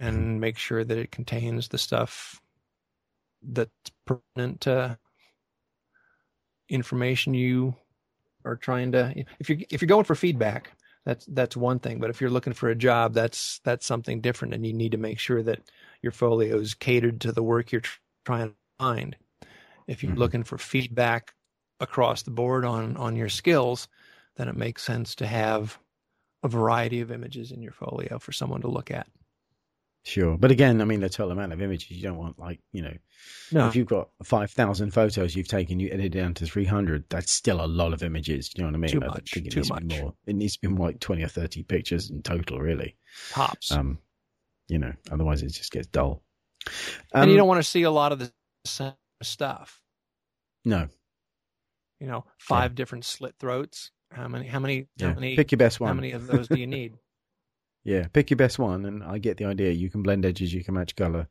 [0.00, 0.40] and Mm-hmm.
[0.40, 2.40] make sure that it contains the stuff
[3.42, 3.70] that's
[4.06, 4.98] pertinent to
[6.68, 7.76] information you
[8.44, 9.14] are trying to.
[9.38, 10.72] If you if you're going for feedback,
[11.04, 12.00] that's that's one thing.
[12.00, 14.98] But if you're looking for a job, that's that's something different, and you need to
[14.98, 15.60] make sure that
[16.02, 19.16] your folio is catered to the work you're tr- trying to find.
[19.88, 20.16] If you're Mhm.
[20.16, 21.34] looking for feedback
[21.80, 23.88] across the board on on your skills,
[24.36, 25.78] then it makes sense to have
[26.46, 29.06] a variety of images in your folio for someone to look at.
[30.04, 32.80] Sure, but again, I mean, the total amount of images you don't want, like you
[32.80, 32.94] know,
[33.50, 36.64] No, if you've got five thousand photos you've taken, you edit it down to three
[36.64, 37.04] hundred.
[37.10, 38.52] That's still a lot of images.
[38.54, 38.90] You know what I mean?
[38.92, 40.00] Too I much, think it too needs to be much.
[40.00, 40.14] more.
[40.26, 42.96] It needs to be more like twenty or thirty pictures in total, really.
[43.30, 43.98] tops, Um,
[44.68, 46.22] you know, otherwise it just gets dull.
[47.12, 48.32] and you Um, don't want to see a lot of the
[48.64, 48.92] same
[49.24, 49.82] stuff.
[50.64, 50.88] no,
[51.98, 53.90] You know, five different slit throats.
[54.10, 54.46] How many?
[54.46, 54.86] How many?
[54.96, 55.08] yeah.
[55.08, 55.36] How many?
[55.36, 55.88] pick your best one.
[55.88, 56.94] How many of those do you need?
[57.84, 59.70] Yeah, pick your best one, and I get the idea.
[59.70, 61.28] You can blend edges, you can match color,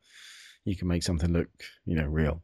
[0.64, 1.48] you can make something look,
[1.84, 2.42] you know, real.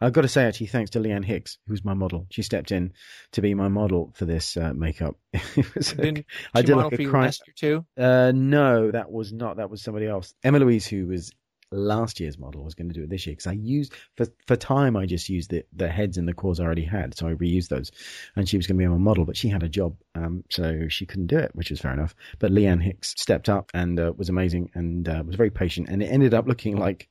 [0.00, 2.26] I've got to say, actually, thanks to Leanne Hicks, who's my model.
[2.30, 2.92] She stepped in
[3.32, 5.16] to be my model for this uh, makeup.
[5.56, 7.32] It was Didn't I she did like for a crime.
[7.54, 7.86] too?
[7.96, 9.56] Uh, no, that was not.
[9.56, 10.34] That was somebody else.
[10.44, 11.32] Emma Louise, who was
[11.72, 14.56] last year's model, was going to do it this year because I used for for
[14.56, 14.96] time.
[14.96, 17.68] I just used the the heads and the cores I already had, so I reused
[17.68, 17.90] those.
[18.36, 20.88] And she was going to be my model, but she had a job, um, so
[20.88, 22.14] she couldn't do it, which was fair enough.
[22.38, 26.02] But Leanne Hicks stepped up and uh, was amazing and uh, was very patient, and
[26.02, 27.08] it ended up looking like.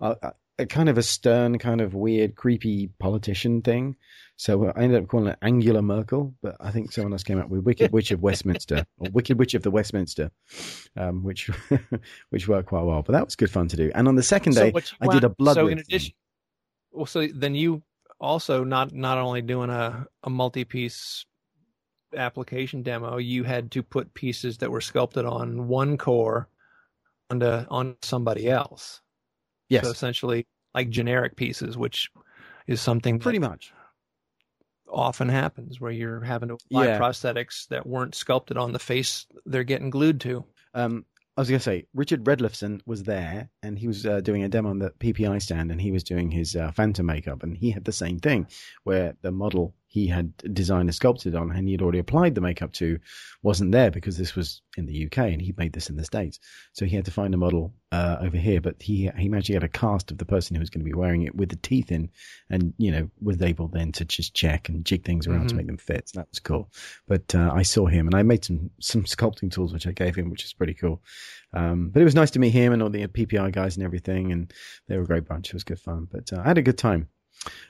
[0.00, 3.94] a a kind of a stern, kind of weird, creepy politician thing.
[4.38, 7.48] So I ended up calling it Angular Merkel, but I think someone else came up
[7.48, 10.30] with Wicked Witch of Westminster or Wicked Witch of the Westminster,
[10.96, 11.50] um, which
[12.30, 13.02] which worked quite well.
[13.02, 13.90] But that was good fun to do.
[13.94, 15.54] And on the second day, you I did a blood.
[15.54, 16.12] So in addition,
[16.92, 17.82] well, so then you
[18.20, 21.24] also not not only doing a a multi piece
[22.14, 26.48] application demo, you had to put pieces that were sculpted on one core
[27.30, 29.00] onto on somebody else.
[29.70, 32.10] yes, So essentially, like generic pieces, which
[32.66, 33.72] is something pretty much.
[34.96, 36.98] Often happens where you're having to apply Yeah.
[36.98, 40.44] prosthetics that weren't sculpted on the face they're getting glued to.
[40.72, 41.04] Um,
[41.36, 44.48] I was going to say Richard Redlefsen was there, and he was uh, doing a
[44.48, 47.70] demo on the PPI stand, and he was doing his uh, Phantom makeup, and he
[47.70, 48.46] had the same thing,
[48.84, 52.40] where the model he had designed and sculpted on and he had already applied the
[52.42, 52.98] makeup to
[53.42, 56.38] wasn't there because this was in the UK and he made this in the States.
[56.74, 59.64] So he had to find a model uh, over here, but he he actually had
[59.64, 61.90] a cast of the person who was going to be wearing it with the teeth
[61.90, 62.10] in
[62.50, 65.48] and, you know, was able then to just check and jig things around Mhm.
[65.48, 66.10] to make them fit.
[66.10, 66.70] So that was cool.
[67.08, 70.14] But uh, I saw him and I made some, some sculpting tools which I gave
[70.14, 71.00] him, which is pretty cool.
[71.54, 74.30] Um, but it was nice to meet him and all the PPI guys and everything.
[74.30, 74.52] And
[74.88, 75.46] they were a great bunch.
[75.48, 76.06] It was good fun.
[76.12, 77.08] But uh, I had a good time.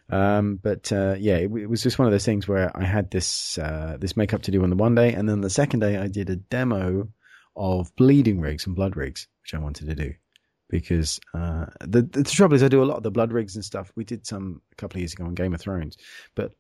[0.09, 3.11] Um, but uh, yeah, it, it was just one of those things where I had
[3.11, 5.97] this uh, this makeup to do on the one day, and then the second day
[5.97, 7.09] I did a demo
[7.57, 10.15] of bleeding rigs and blood rigs, which I wanted to do
[10.69, 13.65] because uh, the the trouble is I do a lot of the blood rigs and
[13.65, 13.93] stuff.
[13.97, 15.97] We did some a couple of years ago on Game of Thrones,
[16.35, 16.53] but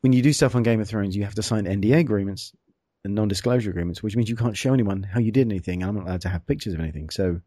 [0.00, 2.52] when you do stuff on Game of Thrones, you have to sign NDA agreements
[3.04, 5.82] and non-disclosure agreements, which means you can't show anyone how you did anything.
[5.82, 7.40] And I'm not allowed to have pictures of anything, so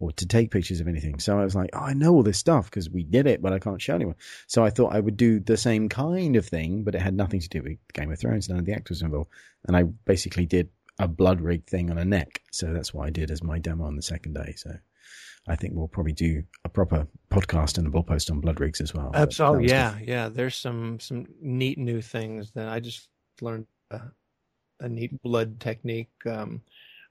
[0.00, 1.20] or to take pictures of anything.
[1.20, 3.52] So I was like, oh, I know all this stuff because we did it, but
[3.52, 4.16] I can't show anyone.
[4.46, 7.40] So I thought I would do the same kind of thing, but it had nothing
[7.40, 8.48] to do with Game of Thrones.
[8.48, 9.30] None of the actors involved,
[9.68, 12.42] and I basically did a blood rig thing on a neck.
[12.50, 14.54] So that's what I did as my demo on the second day.
[14.56, 14.72] So
[15.46, 18.80] I think we'll probably do a proper podcast and a blog post on blood rigs
[18.80, 19.10] as well.
[19.14, 19.68] Absolutely.
[19.68, 20.08] Yeah, good.
[20.08, 20.28] yeah.
[20.28, 23.08] There's some some neat new things that I just
[23.42, 23.98] learned uh,
[24.80, 26.10] a neat blood technique.
[26.24, 26.62] Um,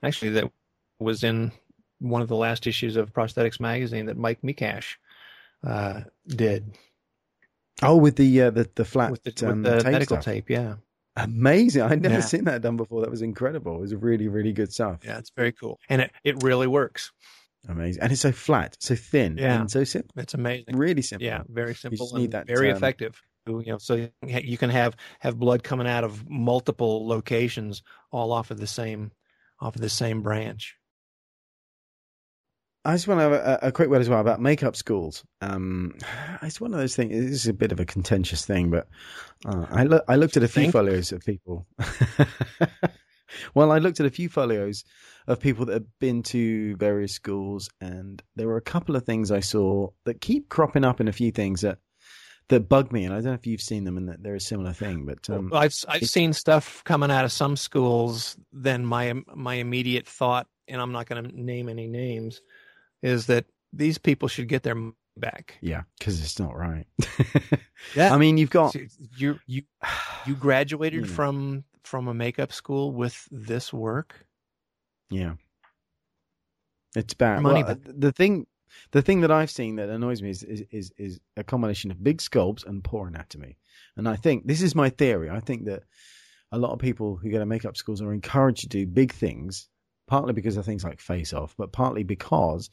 [0.02, 0.52] actually, that
[1.00, 1.52] was in
[2.00, 4.96] one of the last issues of Prosthetics Magazine that Mike Mekash
[5.66, 6.78] uh, did
[7.82, 10.26] Oh, with the uh, the the flat with the, um, with the tape medical stuff.
[10.26, 10.50] tape.
[10.50, 10.76] Yeah,
[11.16, 11.82] Amazing!
[11.84, 12.20] I'd never Yeah.
[12.22, 13.02] seen that done before.
[13.02, 13.76] That was incredible.
[13.78, 15.00] It was really really good stuff.
[15.06, 15.18] yeah.
[15.18, 17.12] It's very cool, and it it really works.
[17.68, 19.60] Amazing, and it's so flat, so thin, Yeah.
[19.62, 20.12] and so simple.
[20.22, 20.76] It's amazing.
[20.78, 21.26] Really simple.
[21.26, 23.22] Yeah, very simple need that, very um, effective.
[23.48, 27.08] You know, so you can ha- you can have have blood coming out of multiple
[27.08, 27.82] locations,
[28.12, 29.12] all off of the same
[29.62, 30.76] off of the same branch.
[32.90, 35.24] I just want to have a, a quick word as well about makeup schools.
[35.42, 35.96] Um,
[36.42, 37.12] it's one of those things.
[37.12, 38.88] This is a bit of a contentious thing, but
[39.46, 40.04] uh, I look.
[40.08, 41.68] I looked at a few folios of people.
[43.54, 44.86] well, I looked at a few folios
[45.28, 49.32] of people that have been to various schools, and there were a couple of things
[49.32, 51.78] I saw that keep cropping up in a few things that
[52.48, 53.04] that bug me.
[53.04, 55.06] And I don't know if you've seen them, and that they're a similar thing.
[55.06, 58.36] But um, Well, I've I've seen stuff coming out of some schools.
[58.52, 62.42] Then my my immediate thought, and I'm not going to name any names,
[63.02, 65.58] is that these people should get their money back.
[65.62, 66.86] yeah, because it's not right.
[67.96, 68.14] Yeah.
[68.14, 68.76] I mean, you've got
[69.18, 69.64] you you
[70.26, 71.08] you graduated know.
[71.08, 74.26] from from a makeup school with this work.
[75.10, 75.34] Yeah,
[76.96, 77.42] it's bad.
[77.42, 77.84] Money Well, back.
[77.86, 78.48] the thing,
[78.92, 82.04] the thing that I've seen that annoys me is, is is is a combination of
[82.04, 83.58] big sculpts and poor anatomy.
[83.98, 85.30] And I think this is my theory.
[85.30, 85.84] I think that
[86.52, 89.68] a lot of people who go to makeup schools are encouraged to do big things,
[90.10, 92.70] partly because of things like Face Off, but partly because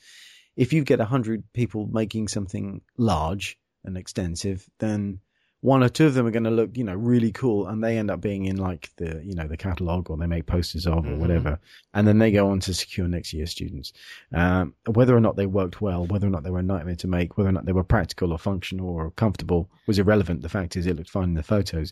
[0.56, 5.20] if you get a hundred people making something large and extensive, then
[5.60, 7.98] one or two of them are going to look, you know, really cool, and they
[7.98, 11.04] end up being in like the, you know, the catalog or they make posters of
[11.06, 11.18] or Mhm.
[11.18, 11.58] whatever,
[11.92, 13.92] and then they go on to secure next year's students.
[14.32, 17.08] Um, whether or not they worked well, whether or not they were a nightmare to
[17.08, 20.42] make, whether or not they were practical or functional or comfortable was irrelevant.
[20.42, 21.90] The fact is, it looked fine in the photos,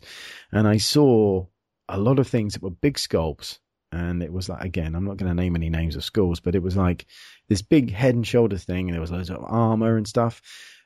[0.51, 1.45] and I saw
[1.89, 3.59] a lot of things that were big sculpts.
[3.91, 6.55] And it was like, again, I'm not going to name any names of schools, but
[6.55, 7.05] it was like
[7.47, 10.41] this big head and shoulders thing, and there was loads of armor and stuff.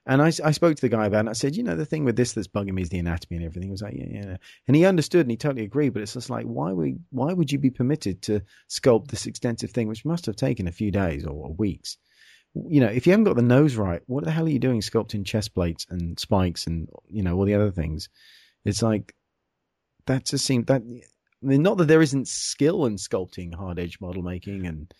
[0.05, 1.19] And I, I spoke to the guy about it.
[1.21, 3.37] And I said, you know, the thing with this that's bugging me is the anatomy
[3.37, 3.67] and everything.
[3.67, 4.37] He was like, yeah, yeah.
[4.67, 5.89] And he understood and he totally agreed.
[5.89, 9.71] But it's just like, why would why would you be permitted to sculpt this extensive
[9.71, 11.97] thing, which must have taken a few days or, or weeks?
[12.55, 14.81] You know, if you haven't got the nose right, what the hell are you doing
[14.81, 18.09] sculpting chest plates and spikes and you know all the other things?
[18.65, 19.13] It's like
[20.07, 20.81] that just seemed that.
[21.43, 24.93] I mean, not that there isn't skill in sculpting hard edge model making and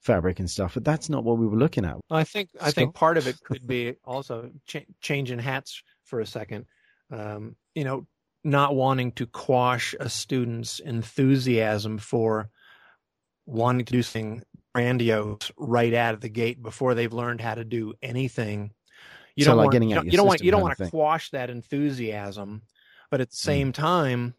[0.00, 1.96] fabric and stuff, but that's not what we were looking at.
[2.10, 6.26] I think I think part of it could be also ch- changing hats for a
[6.26, 6.66] second.
[7.10, 8.06] Um, you know,
[8.44, 12.50] not wanting to quash a student's enthusiasm for
[13.46, 14.42] wanting to do something
[14.74, 18.72] grandiose right out of the gate before they've learned how to do anything.
[19.34, 21.30] You So, don't like want, you don't, you don't want you don't want to quash
[21.30, 22.62] that enthusiasm,
[23.10, 23.38] but at the Mm.
[23.38, 24.34] same time,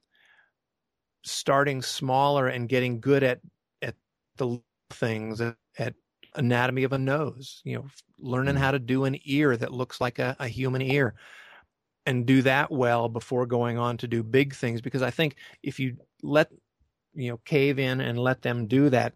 [1.27, 3.39] starting smaller and getting good at
[3.81, 3.95] at
[4.37, 4.59] the
[4.91, 5.93] things at, at
[6.35, 7.85] anatomy of a nose you know
[8.19, 8.59] learning Mm.
[8.59, 11.15] how to do an ear that looks like a, a human ear
[12.05, 15.79] and do that well before going on to do big things because i think if
[15.79, 16.49] you let
[17.15, 19.13] you know cave in and let them do that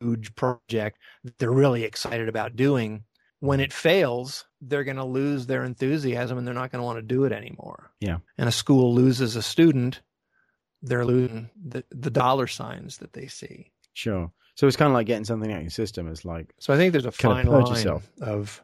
[0.00, 3.04] huge project that they're really excited about doing
[3.40, 6.98] when it fails they're going to lose their enthusiasm and they're not going to want
[6.98, 8.18] to do it anymore Yeah.
[8.38, 10.02] and a school loses a student
[10.82, 14.30] they're losing the, the dollar signs that they see Sure.
[14.54, 16.06] So it's kind of like getting something out of your system.
[16.08, 18.08] It's like, so I think there's a fine line yourself.
[18.20, 18.62] of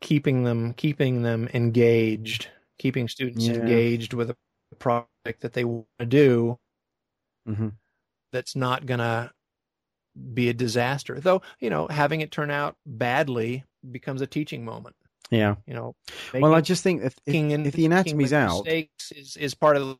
[0.00, 3.54] keeping them keeping them engaged, keeping students Yeah.
[3.54, 4.36] engaged with a
[4.78, 6.58] project that they want to do
[7.46, 7.68] hmm
[8.32, 9.30] that's not going to
[10.34, 11.20] be a disaster.
[11.20, 14.96] Though, you know, having it turn out badly becomes a teaching moment.
[15.30, 15.56] Yeah.
[15.66, 15.94] You know,
[16.34, 19.86] Well, I just think if if, if the anatomy's out, mistakes is, is part of
[19.86, 19.96] the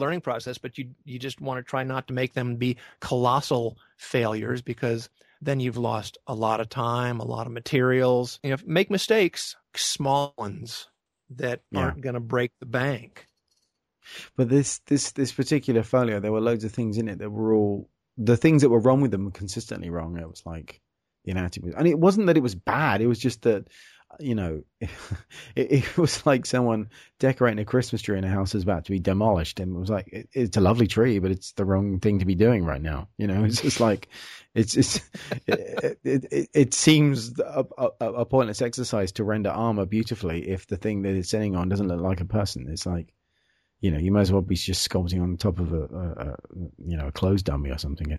[0.00, 3.78] learning process, but you you just want to try not to make them be colossal
[3.96, 5.08] failures because
[5.40, 8.40] then you've lost a lot of time, a lot of materials.
[8.42, 10.88] You know, make mistakes, small ones
[11.36, 11.80] that Yeah.
[11.80, 13.26] aren't going to break the bank.
[14.36, 17.54] But this this this particular folio, there were loads of things in it that were
[17.54, 20.18] all the things that were wrong with them were consistently wrong.
[20.18, 20.80] It was like
[21.24, 23.00] the anatomy, and it wasn't that it was bad.
[23.00, 23.68] It was just that
[24.18, 24.90] you know, it,
[25.56, 28.98] it was like someone decorating a Christmas tree in a house is about to be
[28.98, 32.18] demolished, and it was like it, it's a lovely tree, but it's the wrong thing
[32.18, 33.08] to be doing right now.
[33.18, 34.08] You know, it's just like
[34.54, 35.00] it's it's
[35.46, 40.76] it, it, it, seems a, a, a pointless exercise to render armor beautifully if the
[40.76, 42.68] thing that it's sitting on doesn't look like a person.
[42.68, 43.12] It's like
[43.80, 46.36] you know, you might as well be just sculpting on top of a, a
[46.84, 48.18] you know a clothes dummy or something.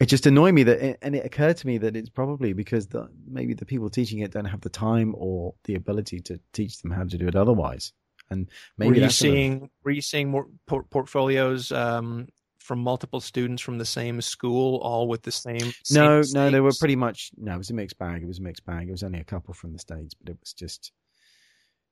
[0.00, 3.08] It just annoyed me that, and it occurred to me that it's probably because the,
[3.26, 6.92] maybe the people teaching it don't have the time or the ability to teach them
[6.92, 7.92] how to do it otherwise.
[8.30, 13.62] And maybe were you seeing were you seeing more por- portfolios um, from multiple students
[13.62, 15.72] from the same school, all with the same?
[15.90, 17.54] no, same no, they were pretty much no.
[17.54, 18.22] It was a mixed bag.
[18.22, 18.88] It was a mixed bag.
[18.88, 20.92] It was only a couple from the states, but it was just,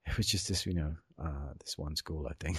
[0.07, 2.29] it was just this, you know, uh, this one school.
[2.29, 2.59] I think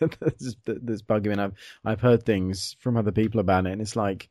[0.18, 1.32] that's, that's bugging me.
[1.32, 4.30] And I've I've heard things from other people about it, and it's like,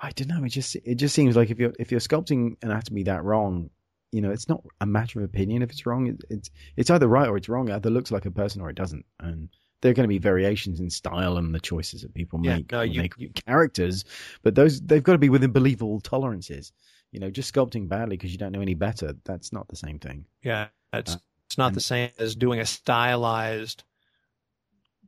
[0.00, 0.44] I don't know.
[0.44, 3.70] It just it just seems like if you're if you're sculpting anatomy that wrong,
[4.12, 5.62] you know, it's not a matter of opinion.
[5.62, 7.68] If it's wrong, it, it's it's either right or it's wrong.
[7.68, 9.48] It either looks like a person or it doesn't, and.
[9.80, 12.72] There are going to be variations in style and the choices that people Yeah, make.
[12.72, 14.04] no, you- they you- characters,
[14.42, 16.72] but those they've got to be within believable tolerances.
[17.12, 20.00] You know, just sculpting badly because you don't know any better, that's not the same
[20.00, 20.24] thing.
[20.42, 23.84] Yeah, it's Uh, it's not and- the same as doing a stylized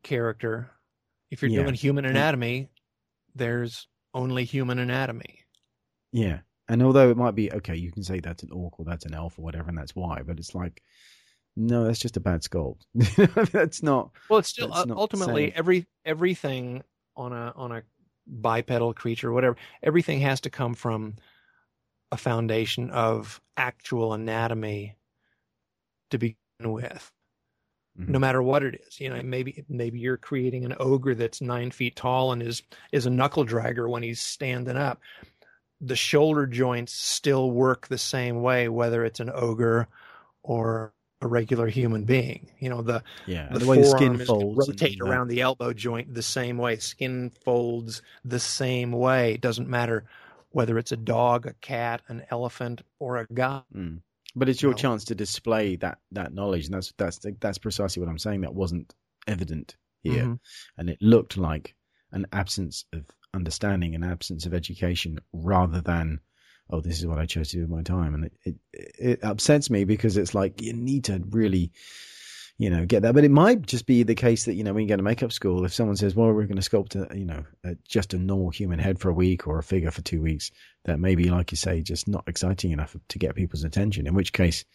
[0.04, 0.70] character.
[1.32, 1.62] If you're Yeah.
[1.62, 2.68] doing human anatomy,
[3.34, 5.40] there's only human anatomy.
[6.12, 6.40] Yeah.
[6.68, 9.14] And although it might be okay, you can say that's an orc or that's an
[9.14, 10.82] elf or whatever, and that's why, but it's like,
[11.56, 12.82] no, that's just a bad sculpt.
[13.50, 14.10] that's not.
[14.28, 16.84] Well, it's still uh, ultimately saying- every everything
[17.16, 17.82] on a on a
[18.26, 19.56] bipedal creature, whatever.
[19.82, 21.16] Everything has to come from
[22.12, 24.96] a foundation of actual anatomy
[26.10, 27.10] to begin with.
[28.00, 28.08] Mhm.
[28.08, 29.00] no matter what it is.
[29.00, 33.06] You know, maybe maybe you're creating an ogre that's nine feet tall and is is
[33.06, 35.00] a knuckle dragger when he's standing up.
[35.80, 39.88] The shoulder joints still work the same way, whether it's an ogre
[40.42, 42.50] or a regular human being.
[42.60, 43.48] You know, the Yeah.
[43.52, 44.66] the, the way the skin folds.
[44.68, 46.76] rotate around the elbow joint the same way.
[46.76, 49.34] Skin folds the same way.
[49.34, 50.04] It doesn't matter
[50.52, 53.62] whether it's a dog, a cat, an elephant, or a guy.
[53.74, 54.00] Mm.
[54.36, 54.76] But it's your No.
[54.76, 58.42] chance to display that that knowledge, and that's that's that's precisely what I'm saying.
[58.42, 58.94] That wasn't
[59.26, 60.38] evident here, Mhm.
[60.78, 61.74] and it looked like
[62.12, 66.20] an absence of understanding, an absence of education, rather than
[66.72, 68.56] oh, this is what I chose to do with my time, and it it,
[68.98, 71.72] it upsets me because it's like you need to really.
[72.60, 74.82] You know, get that, but it might just be the case that you know when
[74.82, 77.24] you go to makeup school, if someone says, "Well, we're going to sculpt a, you
[77.24, 80.20] know, a, just a normal human head for a week or a figure for two
[80.20, 80.50] weeks,"
[80.84, 84.06] that may be, like you say, just not exciting enough to get people's attention.
[84.06, 84.66] In which case,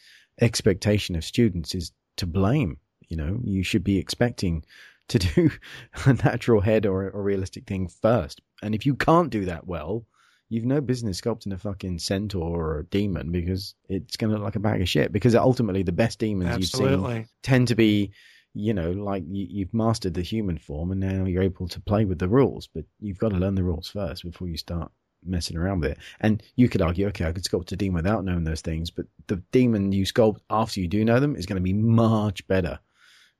[0.41, 2.80] expectation of students is to blame.
[3.08, 4.65] You know, you should be expecting
[5.10, 5.52] to do
[6.08, 8.41] a natural head or a realistic thing first.
[8.63, 10.08] And if you can't do that well,
[10.49, 14.45] you've no business sculpting a fucking centaur or a demon because it's going to look
[14.45, 15.12] like a bag of shit.
[15.12, 18.12] Because ultimately, the best demons you've seen tend to be,
[18.53, 22.05] you know, like you, you've mastered the human form and now you're able to play
[22.05, 22.67] with the rules.
[22.67, 24.91] But you've got to learn the rules first before you start
[25.25, 25.97] messing around with it.
[26.21, 29.05] And you could argue, okay, I could sculpt a demon without knowing those things, but
[29.27, 32.79] the demon you sculpt after you do know them is going to be much better,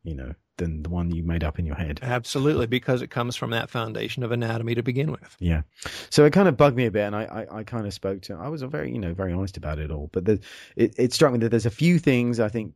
[0.04, 2.00] you know, than the one you made up in your head.
[2.02, 5.36] Absolutely, because it comes from that foundation of anatomy to begin with.
[5.40, 5.62] Yeah.
[6.10, 8.22] So it kind of bugged me a bit, and I, I, I kind of spoke
[8.24, 8.36] to.
[8.36, 10.10] I was very, you know, very honest about it all.
[10.12, 10.40] But the,
[10.76, 12.74] it, it struck me that there's a few things I think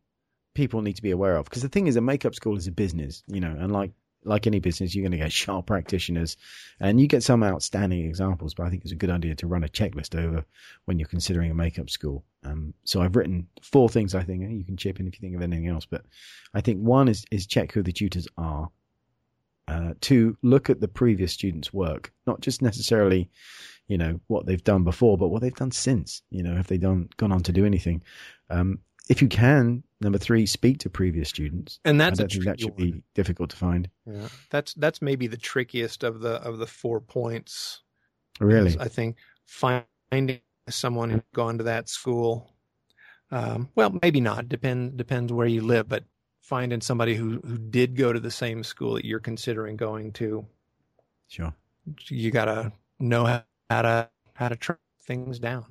[0.55, 2.71] people need to be aware of because the thing is, a makeup school is a
[2.71, 3.91] business, you know, and like
[4.23, 6.37] like any business, you're going to get sharp practitioners,
[6.79, 8.53] and you get some outstanding examples.
[8.53, 10.45] But I think it's a good idea to run a checklist over
[10.85, 12.23] when you're considering a makeup school.
[12.43, 15.35] Um, so I've written four things I think you can chip in if you think
[15.35, 15.85] of anything else.
[15.85, 16.05] But
[16.53, 18.69] I think one is is check who the tutors are.
[19.67, 23.29] Uh, to look at the previous students' work, not just necessarily,
[23.87, 26.23] you know, what they've done before, but what they've done since.
[26.31, 28.01] You know, have they done gone on to do anything?
[28.49, 31.79] Um, if you can, number three, speak to previous students.
[31.83, 32.91] And that's I a don't think that should one.
[32.91, 33.89] be difficult to find.
[34.05, 34.27] Yeah.
[34.51, 37.81] That's that's maybe the trickiest of the of the four points.
[38.39, 42.53] Really, I think finding someone who's gone to that school.
[43.31, 44.47] Um, well, maybe not.
[44.47, 46.03] Depend depends where you live, but
[46.41, 50.45] finding somebody who who did go to the same school that you're considering going to.
[51.27, 51.53] Sure.
[52.07, 55.65] You got to know how, how to how to track things down,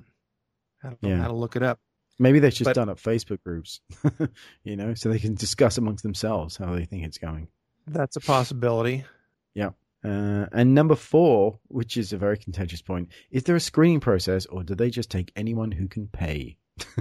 [0.83, 1.17] how to, Yeah.
[1.21, 1.79] how to look it up.
[2.19, 3.79] Maybe they should But- start up Facebook groups,
[4.63, 7.47] you know, so they can discuss amongst themselves how they think it's going.
[7.87, 9.05] That's a possibility.
[10.03, 14.45] Uh, and number four, which is a very contentious point, is there a screening process
[14.45, 16.57] or do they just take anyone who can pay?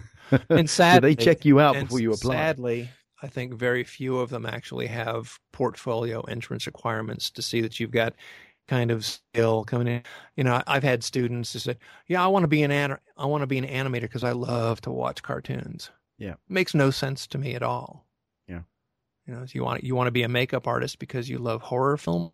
[0.50, 2.34] And sadly, do they check you out before you apply?
[2.34, 2.90] Sadly,
[3.22, 7.92] I think very few of them actually have portfolio entrance requirements to see that you've
[7.92, 8.12] got
[8.68, 10.02] kind of skill coming in.
[10.36, 13.26] You know, I've had students who say, "Yeah, I want to be an an- I
[13.26, 16.34] want to be an animator because I love to watch cartoons." Yeah.
[16.48, 18.04] makes no sense to me at all.
[18.48, 18.62] Yeah.
[19.26, 21.96] you know, you want you want to be a makeup artist because you love horror
[21.96, 22.32] film.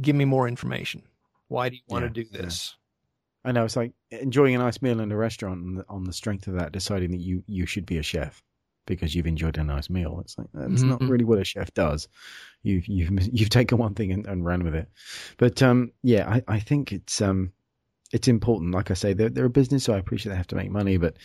[0.00, 1.02] Give me more information.
[1.48, 2.42] Why do you want Yeah, to do yeah.
[2.42, 2.76] this?
[3.44, 6.54] I know it's like enjoying a nice meal in a restaurant on the strength of
[6.54, 8.42] that, deciding that you, you should be a chef
[8.96, 10.18] because you've enjoyed a nice meal.
[10.22, 11.08] It's like that's not Mhm.
[11.08, 12.08] really what a chef does.
[12.62, 14.88] You've you've you've taken one thing and, and ran with it.
[15.36, 17.52] But um, yeah, I, I think it's um,
[18.12, 18.74] it's important.
[18.74, 20.96] Like I say, they're they're a business, so I appreciate they have to make money,
[20.96, 21.16] but.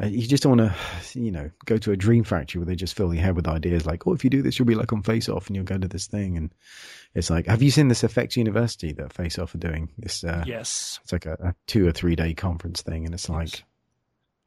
[0.00, 0.72] Uh, you just don't want
[1.12, 3.48] to, you know, go to a dream factory where they just fill your head with
[3.48, 5.64] ideas like, oh, if you do this, you'll be like on Face Off and you'll
[5.64, 6.36] go to this thing.
[6.36, 6.54] And
[7.16, 9.88] it's like, have you seen this Effects University that Face Off are doing?
[9.98, 13.28] This, uh, yes, it's like a, a two or three day conference thing, and it's
[13.28, 13.64] like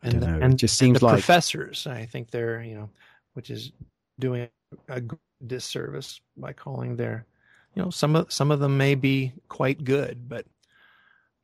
[0.04, 0.40] and don't the- know.
[0.46, 2.90] and it just and seems the like professors i think they're you know
[3.34, 3.72] which is
[4.20, 4.48] doing
[4.90, 5.02] a
[5.48, 7.26] disservice by calling their
[7.76, 10.46] you know some of some of them may be quite good but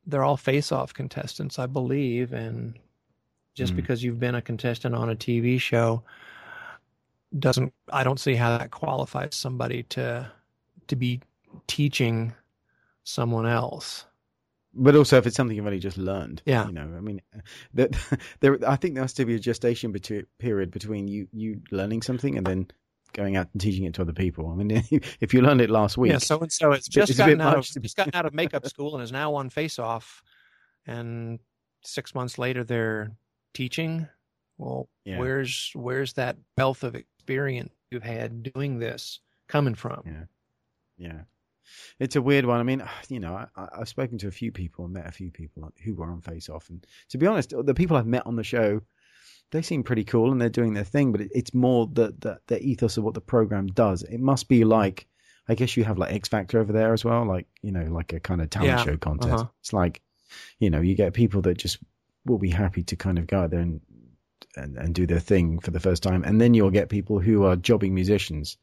[0.06, 2.78] they're all face off contestants i believe and
[3.54, 3.76] just Mm.
[3.76, 6.02] because you've been a contestant on a tv show
[7.38, 10.30] doesn't i don't see how that qualifies somebody to
[10.86, 11.20] to be
[11.66, 12.32] teaching
[13.04, 14.04] someone else
[14.78, 16.42] but also if it's something you've only just learned.
[16.46, 16.66] Yeah.
[16.66, 17.20] you know, I mean,
[17.74, 17.96] that
[18.40, 18.58] there.
[18.66, 22.36] I think there has to be a gestation between, period between you you learning something
[22.38, 22.68] and then
[23.14, 24.48] going out and teaching it to other people.
[24.50, 24.70] I mean,
[25.20, 27.56] if you learned it last week, Yeah, so and so has It's just gotten out
[27.58, 30.22] of be- just gotten out of makeup school and is now on Face Off,
[30.86, 31.38] and
[31.84, 33.12] six months later they're
[33.54, 34.08] teaching.
[34.58, 35.18] Well, Yeah.
[35.18, 40.02] where's where's that wealth of experience you've had doing this coming from?
[40.04, 40.24] Yeah.
[40.98, 41.20] yeah,
[41.98, 42.60] it's a weird one.
[42.60, 45.30] I mean, you know, I, I've spoken to a few people and met a few
[45.30, 48.36] people who were on Face Off, and to be honest, the people I've met on
[48.36, 48.80] the show,
[49.50, 51.12] they seem pretty cool and they're doing their thing.
[51.12, 54.02] But it, it's more the, the the ethos of what the program does.
[54.02, 55.06] It must be like,
[55.48, 58.12] I guess you have like X Factor over there as well, like you know, like
[58.12, 59.32] a kind of talent Yeah, show contest.
[59.34, 59.46] uh-huh.
[59.60, 60.02] It's like,
[60.58, 61.78] you know, you get people that just
[62.26, 63.80] will be happy to kind of go out there and,
[64.56, 67.44] and and do their thing for the first time, and then you'll get people who
[67.44, 68.56] are jobbing musicians.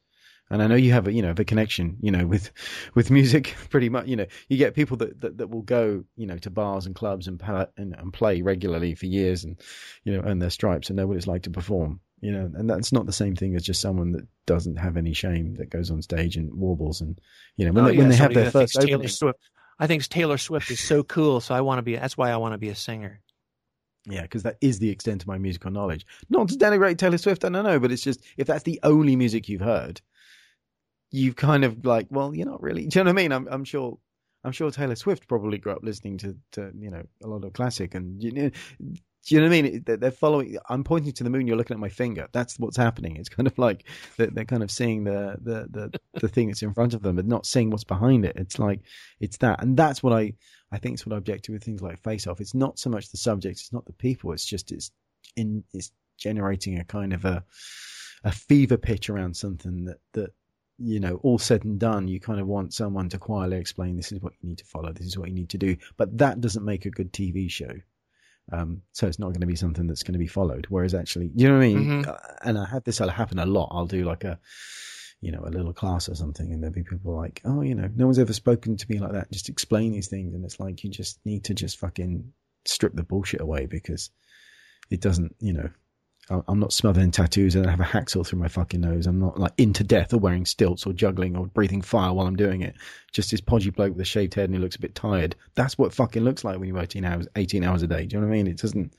[0.48, 2.52] And I know you have a you know the connection you know with
[2.94, 6.26] with music pretty much you know you get people that, that, that will go you
[6.26, 9.60] know to bars and clubs and, pal- and and play regularly for years and
[10.04, 12.70] you know earn their stripes and know what it's like to perform you know and
[12.70, 15.90] that's not the same thing as just someone that doesn't have any shame that goes
[15.90, 17.20] on stage and warbles and
[17.56, 19.40] you know when Oh, they, yeah, when they have their first Taylor opening, Swift.
[19.78, 21.96] I think Taylor Swift is so cool, so I want to be.
[21.96, 23.20] That's why I want to be a singer.
[24.08, 26.06] Yeah, because that is the extent of my musical knowledge.
[26.30, 29.16] Not to denigrate Taylor Swift, I don't know, but it's just if that's the only
[29.16, 30.00] music you've heard,
[31.16, 32.86] you've kind of like, well, you're not really.
[32.88, 33.32] Do you know what I mean?
[33.32, 33.98] I'm, I'm sure,
[34.44, 37.52] I'm sure Taylor Swift probably grew up listening to, to you know, a lot of
[37.52, 39.82] classic, and you know, do you know what I mean?
[39.84, 40.56] They're, following.
[40.68, 41.48] I'm pointing to the moon.
[41.48, 42.28] You're looking at my finger.
[42.30, 43.16] That's what's happening.
[43.16, 43.84] It's kind of like
[44.16, 47.26] they're, kind of seeing the the the the thing that's in front of them, but
[47.26, 48.36] not seeing what's behind it.
[48.36, 48.82] It's like
[49.18, 50.34] it's that, and that's what I
[50.70, 52.40] I think it's what I object to with things like Face Off.
[52.40, 54.30] It's not so much the subject, it's not the people.
[54.32, 54.92] It's just it's
[55.34, 57.42] in it's generating a kind of a
[58.22, 60.30] a fever pitch around something that that
[60.78, 64.12] you know all said and done you kind of want someone to quietly explain this
[64.12, 65.76] is what you need to follow this is what you need to do.
[65.96, 67.72] But that doesn't make a good tv show.
[68.52, 70.66] Um, so it's not going to be something that's going to be followed.
[70.68, 72.02] Whereas actually you know what i mean?
[72.04, 72.08] Mhm.
[72.08, 73.70] Uh, and i have this happen a lot.
[73.72, 74.38] I'll do like a
[75.22, 77.88] you know a little class or something and there'll be people like oh you know
[77.96, 79.30] no one's ever spoken to me like that.
[79.32, 80.34] Just explain these things.
[80.34, 82.32] And it's like you just need to just fucking
[82.66, 84.10] strip the bullshit away because
[84.90, 85.70] it doesn't you know
[86.28, 87.54] I'm not smothered in tattoos.
[87.54, 89.06] And I have a hacksaw through my fucking nose.
[89.06, 92.36] I'm not like into death or wearing stilts or juggling or breathing fire while I'm
[92.36, 92.74] doing it.
[93.12, 95.36] Just this podgy bloke with a shaved head and he looks a bit tired.
[95.54, 98.06] That's what fucking looks like when you work 18 hours, 18 hours a day.
[98.06, 98.48] Do you know what I mean?
[98.48, 98.94] It doesn't,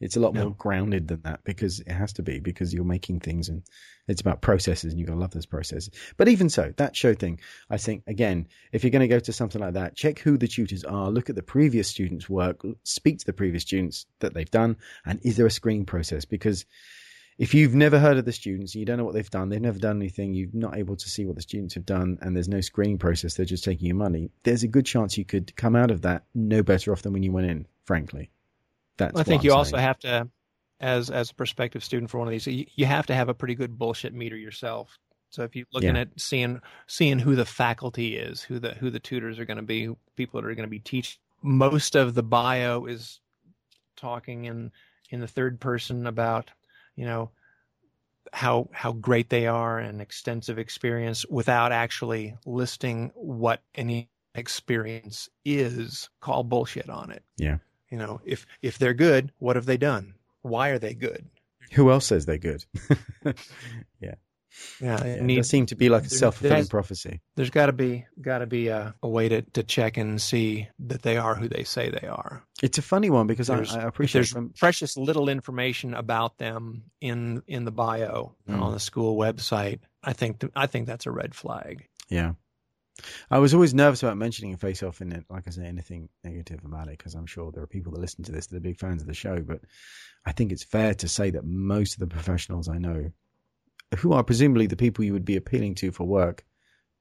[0.00, 0.44] it's a lot No.
[0.44, 3.62] more grounded than that because it has to be because you're making things and
[4.06, 5.90] it's about processes and you've got to love those processes.
[6.16, 9.32] But even so, that show thing, I think, again, if you're going to go to
[9.32, 13.18] something like that, check who the tutors are, look at the previous students' work, speak
[13.18, 16.24] to the previous students that they've done, and is there a screening process?
[16.24, 16.64] Because
[17.38, 19.78] if you've never heard of the students, you don't know what they've done, they've never
[19.78, 22.60] done anything, you're not able to see what the students have done, and there's no
[22.60, 25.90] screening process, they're just taking your money, there's a good chance you could come out
[25.90, 28.30] of that no better off than when you went in, frankly.
[28.98, 30.28] That's I think you I'm also have to
[30.80, 33.34] as as a prospective student for one of these, you, you have to have a
[33.34, 34.98] pretty good bullshit meter yourself.
[35.30, 36.02] So if you're looking Yeah.
[36.02, 39.62] at seeing seeing who the faculty is, who the who the tutors are going to
[39.62, 43.20] be, who people that are going to be teaching, most of the bio is
[43.96, 44.72] talking in
[45.10, 46.50] in the third person about
[46.96, 47.30] you know
[48.32, 56.08] how how great they are and extensive experience without actually listing what any experience is
[56.20, 57.58] call bullshit on it Yeah.
[57.90, 61.26] You know if if they're good what have they done why are they good
[61.72, 62.64] Who else says they're good?
[63.24, 63.32] yeah.
[64.00, 64.14] yeah,
[64.80, 67.20] Yeah, it It needs- seem to be like a self fulfilling prophecy.
[67.36, 70.68] there's got to be got to be a, a way to, to check and see
[70.78, 73.74] that they are who they say they are It's a funny one because I, There's-
[73.74, 78.62] I if appreciate there's from precious little information about them in in the bio Mm.
[78.62, 82.32] on the school website i think th- i think that's a red flag Yeah.
[83.30, 86.08] I was always nervous about mentioning a Face Off in it, like I say, anything
[86.24, 88.60] negative about it, because I'm sure there are people that listen to this that are
[88.60, 89.40] big fans of the show.
[89.40, 89.60] But
[90.26, 93.10] I think it's fair to say that most of the professionals I know,
[93.98, 96.44] who are presumably the people you would be appealing to for work,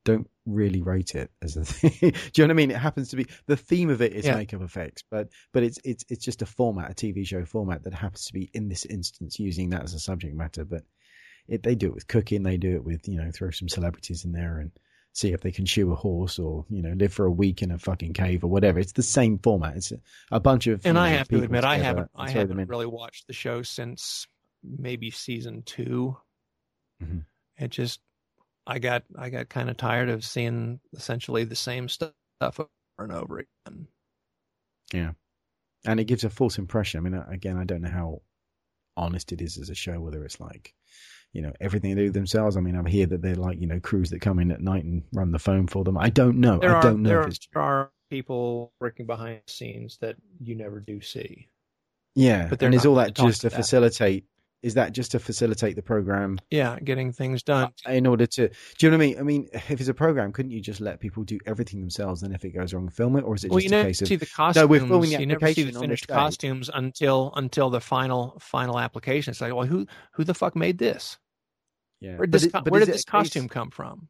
[0.05, 1.91] don't really rate it as a thing.
[2.11, 2.71] Do you know what I mean?
[2.71, 4.35] It happens to be the theme of it is Yeah.
[4.35, 7.93] makeup effects, but but it's it's it's just a format, a TV show format that
[7.93, 10.63] happens to be in this instance using that as a subject matter.
[10.63, 10.83] But
[11.47, 14.23] it, they do it with cooking, they do it with you know throw some celebrities
[14.23, 14.71] in there and
[15.17, 17.71] see if they can shoe a horse or you know live for a week in
[17.71, 18.79] a fucking cave or whatever.
[18.79, 19.75] It's the same format.
[19.75, 19.91] It's
[20.31, 23.25] a, bunch of and you I have to admit, I haven't, I haven't really watched
[23.25, 24.27] the show since
[24.63, 26.15] maybe season 2
[27.03, 27.25] Mhm.
[27.57, 27.99] It just,
[28.65, 32.11] I got, I got kind of tired of seeing essentially the same stuff
[32.41, 33.87] over and over again.
[34.93, 35.11] Yeah,
[35.85, 36.99] and it gives a false impression.
[36.99, 38.21] I mean, again, I don't know how
[38.95, 40.73] honest it is as a show, whether it's like,
[41.33, 42.57] you know, everything they do themselves.
[42.57, 44.83] I mean, I hear that they're like, you know, crews that come in at night
[44.83, 45.97] and run the phone for them.
[45.97, 46.59] I don't know.
[46.59, 47.51] There I are, don't know there, if are, it's true.
[47.53, 51.49] there are people working behind the scenes that you never do see.
[52.15, 53.55] Yeah, but and is all that just to to that.
[53.55, 54.25] facilitate?
[54.63, 57.71] Is that just to facilitate the program Yeah, getting things done.
[57.87, 58.47] Uh, in order to?
[58.49, 59.19] Do you know what I mean?
[59.19, 62.23] I mean, if it's a program, couldn't you just let people do everything themselves?
[62.23, 64.07] And if it goes wrong, film it, or is it well, just a case of
[64.07, 64.67] see the costumes.
[64.67, 66.13] we're filming the you never see the finished day.
[66.15, 69.31] costumes until until the final final application.
[69.31, 71.17] It's like, well, who who the fuck made this?
[72.01, 72.17] yeah?
[72.17, 74.07] Where did this it- where did this a case- costume come from?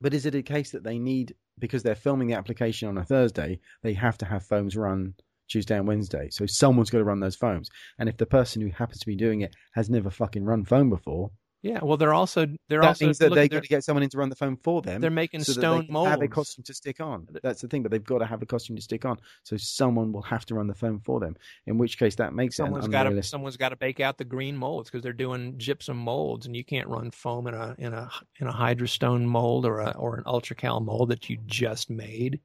[0.00, 3.04] But is it a case that they need because they're filming the application on a
[3.04, 5.14] Thursday, they have to have foams run
[5.48, 6.28] Tuesday and Wednesday.
[6.30, 7.68] So someone's got to run those foams.
[7.98, 10.90] And if the person who happens to be doing it has never fucking run foam
[10.90, 11.30] before,
[11.62, 14.02] Yeah, well, they're also they're that also means that they've they're, got to get someone
[14.02, 15.00] in to run the foam for them.
[15.00, 16.10] they're making so stone molds.
[16.10, 17.26] have a costume to stick on.
[17.42, 19.16] That's the thing, but they've got to have a costume to stick on.
[19.44, 21.36] So someone will have to run the foam for them.
[21.66, 24.56] In which case, that makes someone's got to someone's got to bake out the green
[24.56, 28.10] molds because they're doing gypsum molds, and you can't run foam in a in a
[28.40, 32.40] in a hydrostone mold or a or an ultracal mold that you just made.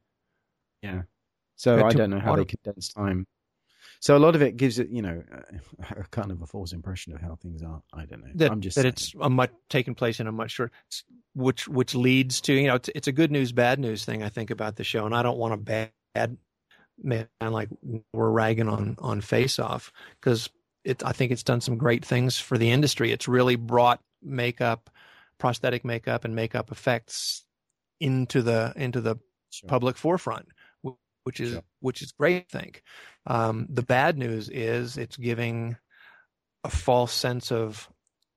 [0.82, 1.02] Yeah.
[1.60, 3.28] So I don't know how they condense time.
[4.02, 5.58] So a lot of it gives it, you know, uh,
[5.98, 7.82] a kind of a false impression of how things are.
[7.94, 8.32] I don't know.
[8.36, 8.94] that I'm just that saying.
[8.94, 10.72] it's a much taking place in a much short,
[11.34, 14.30] which which leads to you know it's, it's a good news bad news thing I
[14.30, 16.38] think about the show, and I don't want a bad
[17.02, 17.70] man like
[18.14, 19.92] we're ragging on on Face Off
[20.22, 20.50] because
[20.86, 23.12] it I think it's done some great things for the industry.
[23.12, 24.90] It's really brought makeup,
[25.40, 27.44] prosthetic makeup, and makeup effects
[28.00, 29.18] into the into the
[29.52, 29.68] Sure.
[29.68, 30.48] public forefront,
[31.30, 31.62] which is Sure.
[31.80, 32.48] which is great.
[32.52, 32.82] I think
[33.28, 35.78] um, the bad news is it's giving
[36.64, 37.88] a false sense of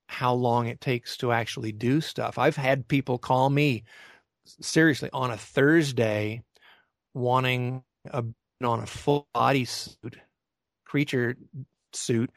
[0.08, 2.36] how long it takes to actually do stuff.
[2.36, 3.84] I've had people call me
[4.60, 6.42] seriously on a Thursday
[7.14, 8.24] wanting a
[8.62, 10.18] on a full body suit,
[10.84, 11.36] creature
[11.94, 12.30] suit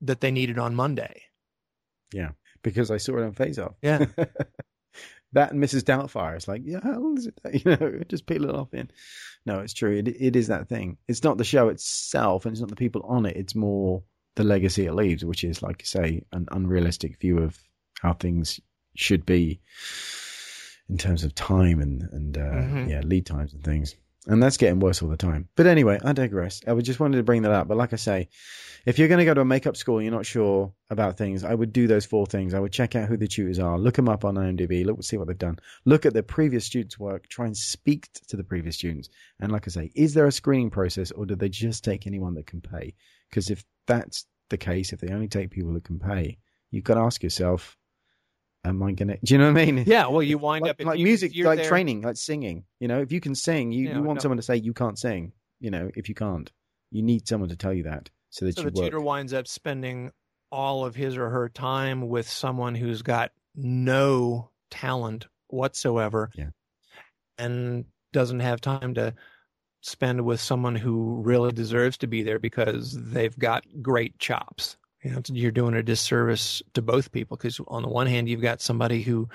[0.00, 1.22] that they needed on Monday.
[2.14, 2.30] Yeah,
[2.62, 3.74] because I saw it on Face Off.
[3.82, 4.06] Yeah.
[5.32, 5.82] that and Mrs.
[5.82, 6.36] Doubtfire.
[6.36, 7.64] It's like, yeah, how long does it take?
[7.66, 8.90] You know, just peel it off in.
[9.44, 9.96] No, it's true.
[9.98, 10.98] It, it is that thing.
[11.08, 13.36] It's not the show itself and it's not the people on it.
[13.36, 14.02] It's more
[14.36, 17.58] the legacy it leaves, which is, like you say, an unrealistic view of
[18.00, 18.60] how things
[18.94, 19.60] should be
[20.88, 22.88] in terms of time and, and uh, Mhm.
[22.88, 23.96] yeah, lead times and things.
[24.28, 25.48] And that's getting worse all the time.
[25.56, 26.60] But anyway, I digress.
[26.66, 27.66] I just wanted to bring that up.
[27.66, 28.28] But like I say,
[28.86, 31.42] if you're going to go to a makeup school and you're not sure about things,
[31.42, 32.54] I would do those four things.
[32.54, 35.16] I would check out who the tutors are, look them up on IMDb, look see
[35.16, 38.76] what they've done, look at the previous students' work, try and speak to the previous
[38.76, 39.08] students.
[39.40, 42.34] And like I say, is there a screening process or do they just take anyone
[42.34, 42.94] that can pay?
[43.28, 46.38] Because if that's the case, if they only take people that can pay,
[46.70, 47.76] you've got to ask yourself,
[48.64, 49.84] am I to, do you know what I mean?
[49.86, 52.64] Yeah, well, you wind like, up like you- music, like there- training, like singing.
[52.80, 54.22] You know, if you can sing, you, Yeah, you want no.
[54.22, 55.32] someone to say you can't sing.
[55.60, 56.50] You know, if you can't,
[56.90, 58.86] you need someone to tell you that so that So you the work.
[58.86, 60.10] tutor winds up spending
[60.50, 66.50] all of his or her time with someone who's got no talent whatsoever Yeah.
[67.38, 69.14] and doesn't have time to
[69.80, 75.10] spend with someone who really deserves to be there because they've got great chops You
[75.10, 78.60] know, you're doing a disservice to both people because on the one hand, you've got
[78.60, 79.28] somebody who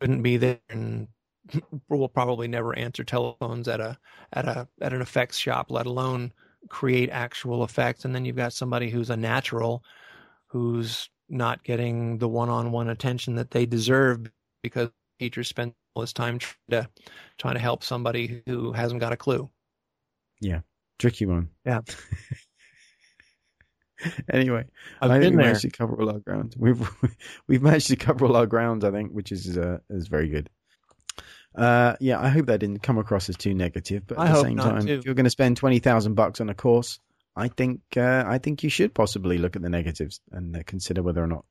[0.00, 1.08] couldn't be there and
[1.88, 3.98] will probably never answer telephones at a
[4.32, 6.32] at a at an effects shop, let alone
[6.68, 8.04] create actual effects.
[8.04, 9.82] And then you've got somebody who's a natural,
[10.46, 14.30] who's not getting the one-on-one attention that they deserve
[14.62, 16.88] because the teacher spent all his time trying to
[17.38, 19.50] trying to help somebody who hasn't got a clue.
[20.40, 20.60] Yeah,
[20.98, 21.48] tricky one.
[21.64, 21.80] Yeah.
[24.32, 24.64] anyway,
[25.00, 26.54] I've I think been we managed to cover all our ground.
[26.58, 26.88] We've
[27.48, 30.50] we've managed to cover all our ground, I think, which is uh, is very good.
[31.54, 34.06] Uh, yeah, I hope that didn't come across as too negative.
[34.06, 34.94] But at I the same time, too.
[34.94, 36.98] if you're going to spend twenty thousand bucks on a course,
[37.36, 41.02] I think uh, I think you should possibly look at the negatives and uh, consider
[41.02, 41.44] whether or not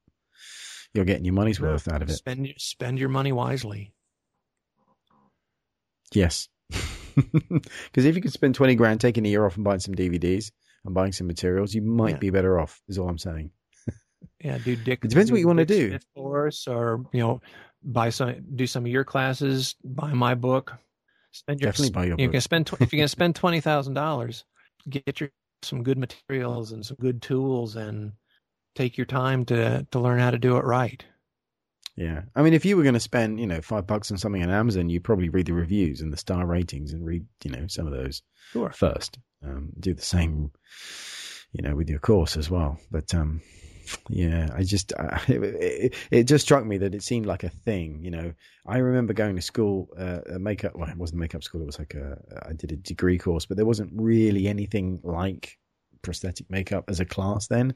[0.94, 2.14] you're getting your money's worth out of it.
[2.14, 3.94] Spend your- spend your money wisely.
[6.14, 6.50] Yes,
[7.16, 10.52] because if you could spend twenty grand taking a year off and buying some DVDs
[10.86, 12.18] and buying some materials, you might Yeah.
[12.18, 12.82] be better off.
[12.88, 13.52] Is all I'm saying.
[14.44, 15.00] Yeah, do Dick.
[15.04, 15.90] It depends what you wanna do.
[15.90, 17.42] Smith for us, or you know,
[17.84, 20.74] buy some, do some of your classes, buy my book.
[21.32, 22.34] Spend your Definitely buy your You're book.
[22.34, 24.44] gonna spend if you're gonna spend twenty thousand dollars,
[24.90, 25.30] get your
[25.64, 28.14] some good materials and some good tools, and
[28.76, 31.04] take your time to to learn how to do it right.
[31.98, 34.42] Yeah, I mean, if you were going to spend, you know, five bucks on something
[34.42, 37.68] on Amazon, you'd probably read the reviews and the star ratings and read, you know,
[37.68, 38.22] some of those
[38.54, 38.72] Sure.
[38.72, 39.20] first.
[39.44, 40.52] Um, do the same,
[41.52, 42.80] you know, with your course as well.
[42.92, 43.42] But um,
[44.10, 47.50] yeah, I just uh, it, it, it just struck me that it seemed like a
[47.50, 48.04] thing.
[48.04, 48.34] You know,
[48.66, 50.76] I remember going to school, uh, a makeup.
[50.76, 51.62] Well, it wasn't makeup school.
[51.62, 52.18] It was like a
[52.48, 55.58] I did a degree course, but there wasn't really anything like
[56.04, 57.74] prosthetic makeup as a class then.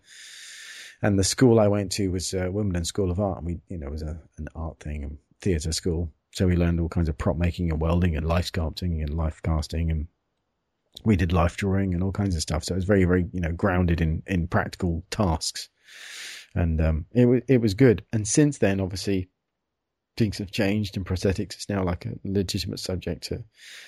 [1.06, 3.78] And the school I went to was uh, Wimbledon School of Art, and we, you
[3.78, 6.12] know, it was a, an art thing and theatre school.
[6.32, 9.39] So we learned all kinds of prop making and welding and life sculpting and life
[9.43, 10.08] casting, and
[11.03, 12.64] we did life drawing and all kinds of stuff.
[12.64, 15.70] So it was very, very, you know, grounded in in practical tasks,
[16.56, 18.03] and um, it was it was good.
[18.12, 19.30] And since then, obviously,
[20.18, 23.43] things have changed, and prosthetics is now like a legitimate subject to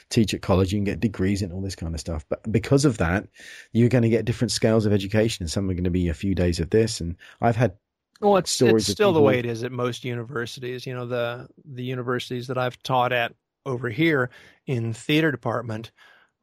[0.09, 0.73] teach at college.
[0.73, 2.25] You can get degrees and all this kind of stuff.
[2.29, 3.27] But because of that,
[3.71, 5.43] you're going to get different scales of education.
[5.43, 7.77] And some are going to be a few days of this, and I've had
[8.19, 10.85] Well, it's, stories it's still the way it is at most universities.
[10.85, 13.33] You know, the the universities that I've taught at
[13.65, 14.29] over here
[14.65, 15.91] in theater department,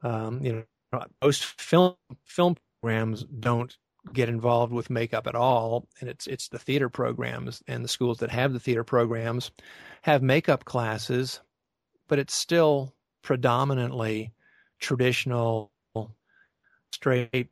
[0.03, 3.76] um, you know, most film film programs don't
[4.13, 8.19] get involved with makeup at all, and it's it's the theater programs and the schools
[8.19, 9.51] that have the theater programs
[10.03, 11.41] have makeup classes,
[12.09, 14.33] but it's still predominantly
[14.81, 15.73] traditional,
[16.93, 17.49] straight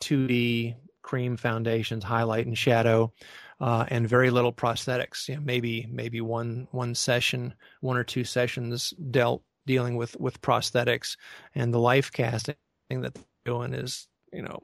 [0.00, 3.12] 2D cream foundations, highlight and shadow,
[3.60, 5.28] uh, and very little prosthetics.
[5.28, 10.40] You know, maybe maybe one one session, one or two sessions dealt dealing with with
[10.42, 11.16] prosthetics,
[11.54, 12.56] and the life casting
[12.90, 14.62] that they're doing is you know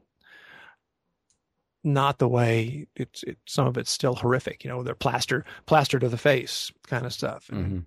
[1.85, 4.65] not the way it's it, some of it's still horrific.
[4.65, 7.49] You know, they're plaster plaster to the face kind of stuff.
[7.51, 7.85] And,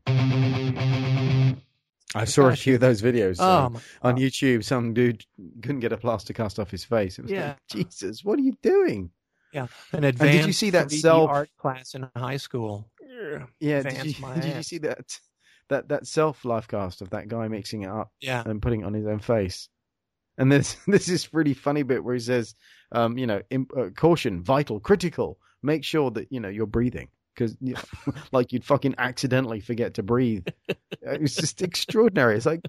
[2.17, 4.63] I saw a few of those videos Oh, uh, on YouTube.
[4.63, 5.25] Some dude
[5.61, 7.19] couldn't get a plaster cast off his face.
[7.19, 7.47] It was Yeah.
[7.49, 7.57] like,
[7.89, 9.11] Jesus, what are you doing?
[9.51, 9.67] Yeah.
[9.91, 12.89] An advanced did you see that self- art class in high school?
[13.01, 15.19] Yeah, Yeah, did you, did you see that
[15.67, 18.43] that that self life cast of that guy mixing it up yeah.
[18.45, 19.67] and putting it on his own face?
[20.37, 22.55] And this this is really funny bit where he says,
[22.91, 23.41] um, you know,
[23.77, 25.39] uh, caution, vital, critical.
[25.63, 29.93] Make sure that you know you're breathing because you know, like you'd fucking accidentally forget
[29.95, 30.45] to breathe.
[30.67, 32.37] it was just extraordinary.
[32.37, 32.61] It's like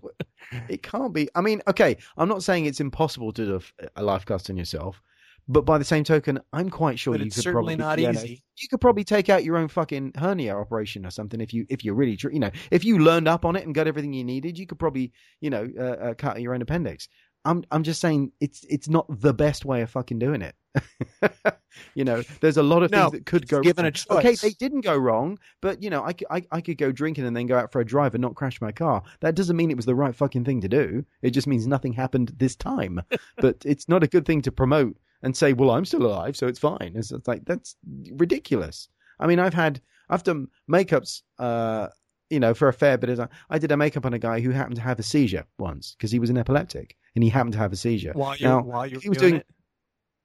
[0.68, 1.28] it can't be.
[1.34, 3.60] I mean, okay, I'm not saying it's impossible to do
[3.96, 5.02] a life cast on yourself,
[5.48, 8.12] but by the same token, I'm quite sure But you it's could certainly probably not
[8.14, 8.42] no, easy.
[8.56, 11.84] you could probably take out your own fucking hernia operation or something if you if
[11.84, 14.58] you really you know if you learned up on it and got everything you needed,
[14.58, 17.08] you could probably you know uh, uh, cut your own appendix.
[17.46, 20.54] I'm I'm just saying it's it's not the best way of fucking doing it.
[21.94, 23.92] you know, there's a lot of No, things that could go given wrong.
[24.10, 26.14] a Okay, they didn't go wrong, but you know, I.
[26.50, 28.72] I could go drinking and then go out for a drive and not crash my
[28.72, 29.02] car.
[29.20, 31.04] That doesn't mean it was the right fucking thing to do.
[31.22, 33.00] It just means nothing happened this time.
[33.38, 36.46] but it's not a good thing to promote and say, well, I'm still alive, so
[36.46, 36.92] it's fine.
[36.94, 37.76] It's, it's like that's
[38.12, 38.88] ridiculous.
[39.18, 41.88] I mean, I've had I've done makeups, uh,
[42.30, 43.28] you know, for a fair bit of time.
[43.50, 46.10] I did a makeup on a guy who happened to have a seizure once because
[46.10, 48.12] he was an epileptic and he happened to have a seizure.
[48.14, 49.46] While Now, while you're he was doing, doing- it.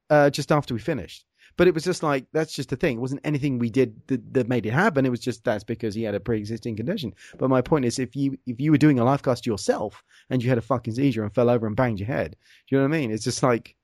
[0.09, 1.25] uh, just after we finished.
[1.57, 2.97] But it was just like that's just the thing.
[2.97, 5.05] It wasn't anything we did that, that made it happen.
[5.05, 7.13] It was just that's because he had a pre-existing condition.
[7.37, 10.41] But my point is, if you if you were doing a life cast yourself and
[10.41, 12.37] you had a fucking seizure and fell over and banged your head,
[12.67, 13.11] do you know what I mean?
[13.11, 13.75] It's just like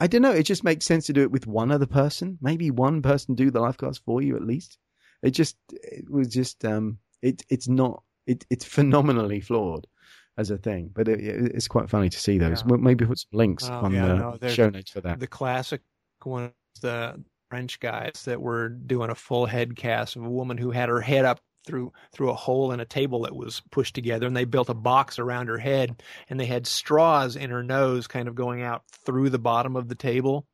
[0.00, 0.32] I don't know.
[0.32, 2.38] It just makes sense to do it with one other person.
[2.40, 4.78] Maybe one person do the life cast for you at least.
[5.22, 9.86] It just it was just um it it's not it it's phenomenally flawed
[10.36, 10.90] as a thing.
[10.94, 12.62] But it, it- it's quite funny to see those.
[12.68, 12.76] Yeah.
[12.76, 15.20] Maybe put some links Oh, on yeah, the no, show notes for that.
[15.20, 15.80] the classic
[16.24, 20.70] one the French guys that were doing a full head cast of a woman who
[20.70, 24.26] had her head up through through a hole in a table that was pushed together
[24.26, 28.06] and they built a box around her head and they had straws in her nose
[28.08, 30.44] kind of going out through the bottom of the table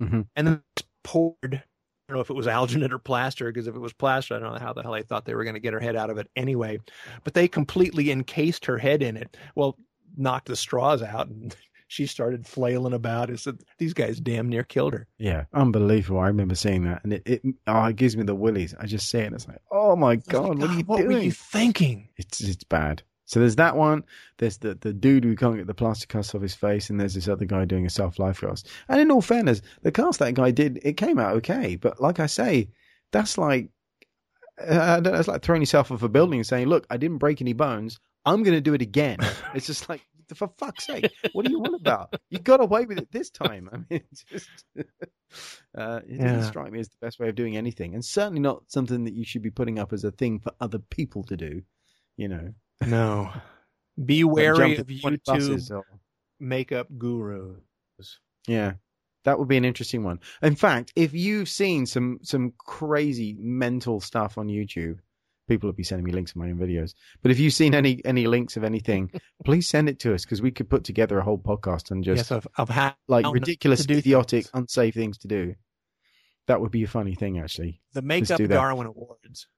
[0.00, 0.26] Mhm.
[0.36, 0.62] and then
[1.02, 1.64] poured
[2.08, 4.38] I don't know if it was alginate or plaster because if it was plaster I
[4.38, 6.08] don't know how the hell they thought they were going to get her head out
[6.10, 6.78] of it anyway
[7.22, 9.76] but they completely encased her head in it well
[10.16, 11.54] knocked the straws out and
[11.88, 16.20] she started flailing about it said these guys damn near killed her Yeah, unbelievable.
[16.20, 18.74] I remember seeing that, and it, it oh, it gives me the willies.
[18.78, 21.16] I just see it, and it's like, oh my god, what are you what doing?
[21.16, 23.02] were you thinking It's it's bad.
[23.28, 24.04] So there's that one.
[24.38, 27.12] There's the the dude who can't get the plaster cast off his face, and there's
[27.12, 28.68] this other guy doing a self life cast.
[28.88, 31.76] And in all fairness, the cast that guy did it came out okay.
[31.76, 32.70] But like I say,
[33.12, 33.68] that's like
[34.60, 37.18] I don't know, it's like throwing yourself off a building and saying, "Look, I didn't
[37.18, 38.00] break any bones.
[38.24, 39.18] I'm going to do it again."
[39.54, 40.02] it's just like.
[40.34, 42.12] For fuck's sake, what do you want about?
[42.28, 43.70] You got away with it this time.
[43.72, 46.32] I mean, it's just uh, it Yeah.
[46.34, 49.14] doesn't strike me as the best way of doing anything, and certainly not something that
[49.14, 51.62] you should be putting up as a thing for other people to do.
[52.18, 52.52] You know,
[52.86, 53.30] No.
[54.04, 55.72] Be wary of YouTube buses
[56.40, 57.58] makeup gurus.
[58.46, 58.74] Yeah,
[59.24, 60.20] that would be an interesting one.
[60.42, 64.98] In fact, if you've seen some some crazy mental stuff on YouTube,
[65.48, 66.94] people will be sending me links of my own videos.
[67.22, 69.10] But if you've seen any any links of anything,
[69.44, 72.18] please send it to us because we could put together a whole podcast on just
[72.18, 74.50] yes, of, of how like ridiculous, idiotic, things.
[74.54, 75.54] unsafe things to do.
[76.46, 77.82] That would be a funny thing, actually.
[77.92, 78.40] the makeup.
[78.40, 79.48] Darwin Awards.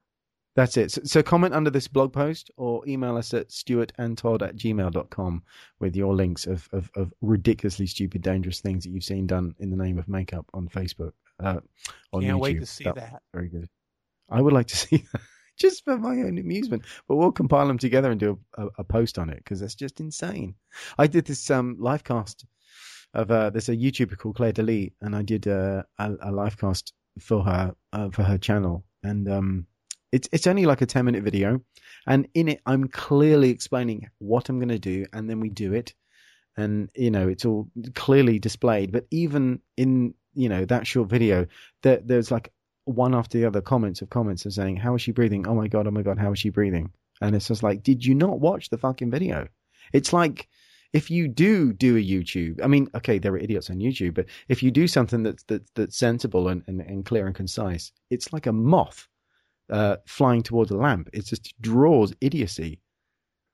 [0.60, 0.90] That's it.
[0.92, 5.42] So, so comment under this blog post or email us at stuartandtodd at gmail.com
[5.78, 9.70] with your links of, of, of ridiculously stupid, dangerous things that you've seen done in
[9.70, 11.12] the name of makeup on Facebook.
[11.42, 11.60] Uh,
[12.12, 12.40] on Can't YouTube.
[12.40, 13.22] wait to see That- that.
[13.32, 13.70] Very good.
[14.28, 15.22] I would like to see that
[15.58, 18.84] just for my own amusement, but we'll compile them together and do a, a, a
[18.84, 20.56] post on it because that's just insane.
[20.98, 22.44] I did this um, live cast
[23.14, 26.58] of uh, there's a YouTuber called Claire Delete, and I did uh, a, a live
[26.58, 29.66] cast for her uh, for her channel, and um,
[30.12, 31.60] it's it's only like a ten minute video,
[32.06, 35.72] and in it I'm clearly explaining what I'm going to do, and then we do
[35.72, 35.94] it,
[36.56, 38.92] and you know it's all clearly displayed.
[38.92, 41.46] But even in you know that short video,
[41.82, 42.52] there, there's like
[42.84, 45.46] one after the other comments of comments of saying, "How is she breathing?
[45.46, 45.86] Oh my god!
[45.86, 46.18] Oh my god!
[46.18, 46.90] How is she breathing?"
[47.20, 49.46] And it's just like, did you not watch the fucking video?
[49.92, 50.48] It's like
[50.92, 54.26] if you do do a YouTube, I mean, okay, there are idiots on YouTube, but
[54.48, 58.32] if you do something that's that's, that's sensible and, and, and clear and concise, it's
[58.32, 59.06] like a moth
[59.70, 61.08] uh, flying towards a lamp.
[61.12, 62.80] It just draws idiocy.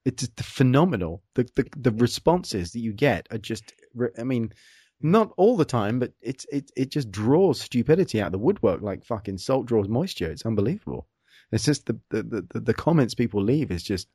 [0.05, 1.23] It's just phenomenal.
[1.35, 3.73] The, the the responses that you get are just,
[4.17, 4.53] I mean,
[5.01, 8.81] not all the time, but it's it it just draws stupidity out of the woodwork
[8.81, 10.31] like fucking salt draws moisture.
[10.31, 11.07] It's unbelievable.
[11.51, 14.07] It's just the the the, the comments people leave is just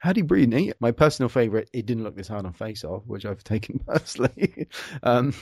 [0.00, 0.48] how do you breathe?
[0.48, 3.78] Now, My personal favorite, it didn't look this hard on Face Off, which I've taken
[3.86, 4.66] personally.
[5.02, 5.34] um,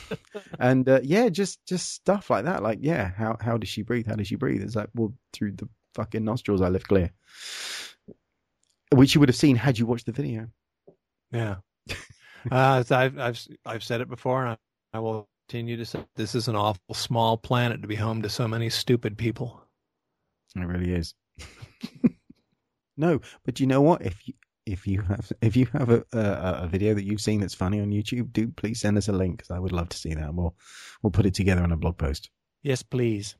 [0.59, 2.63] and uh, yeah, just just stuff like that.
[2.63, 4.07] Like, yeah, how how does she breathe?
[4.07, 4.63] How does she breathe?
[4.63, 7.11] It's like, well, through the fucking nostrils, I live clear.
[8.95, 10.49] Which you would have seen had you watched the video.
[11.33, 11.57] Yeah.
[12.51, 14.51] uh, I've I've I've said it before, and
[14.95, 18.23] I, I will continue to say this is an awful small planet to be home
[18.23, 19.61] to so many stupid people.
[20.57, 21.15] It really is.
[22.97, 24.03] no, but you know what?
[24.03, 24.35] If you
[24.67, 27.81] if you have if you have a, a a video that you've seen that's funny
[27.81, 30.35] on YouTube, do please send us a link because I would love to see that.
[30.35, 30.55] We'll
[31.03, 32.31] we'll put it together on a blog post.
[32.63, 33.37] Yes, please.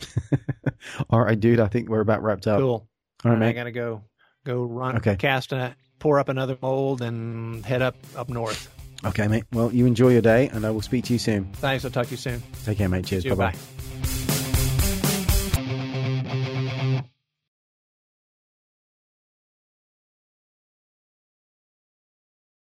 [1.10, 1.60] All right, dude.
[1.60, 2.60] I think we're about wrapped up.
[2.60, 2.88] Cool.
[3.24, 3.48] All right, man.
[3.48, 4.02] I gotta go
[4.44, 5.16] go run Okay.
[5.16, 8.70] cast a pour up another mold and head up up north.
[9.04, 9.44] Okay, mate.
[9.52, 11.44] Well, you enjoy your day, and I will speak to you soon.
[11.54, 11.84] Thanks.
[11.84, 12.42] I'll talk to you soon.
[12.64, 13.04] Take care, mate.
[13.06, 13.24] Cheers.
[13.24, 13.34] Bye.
[13.34, 13.54] Bye.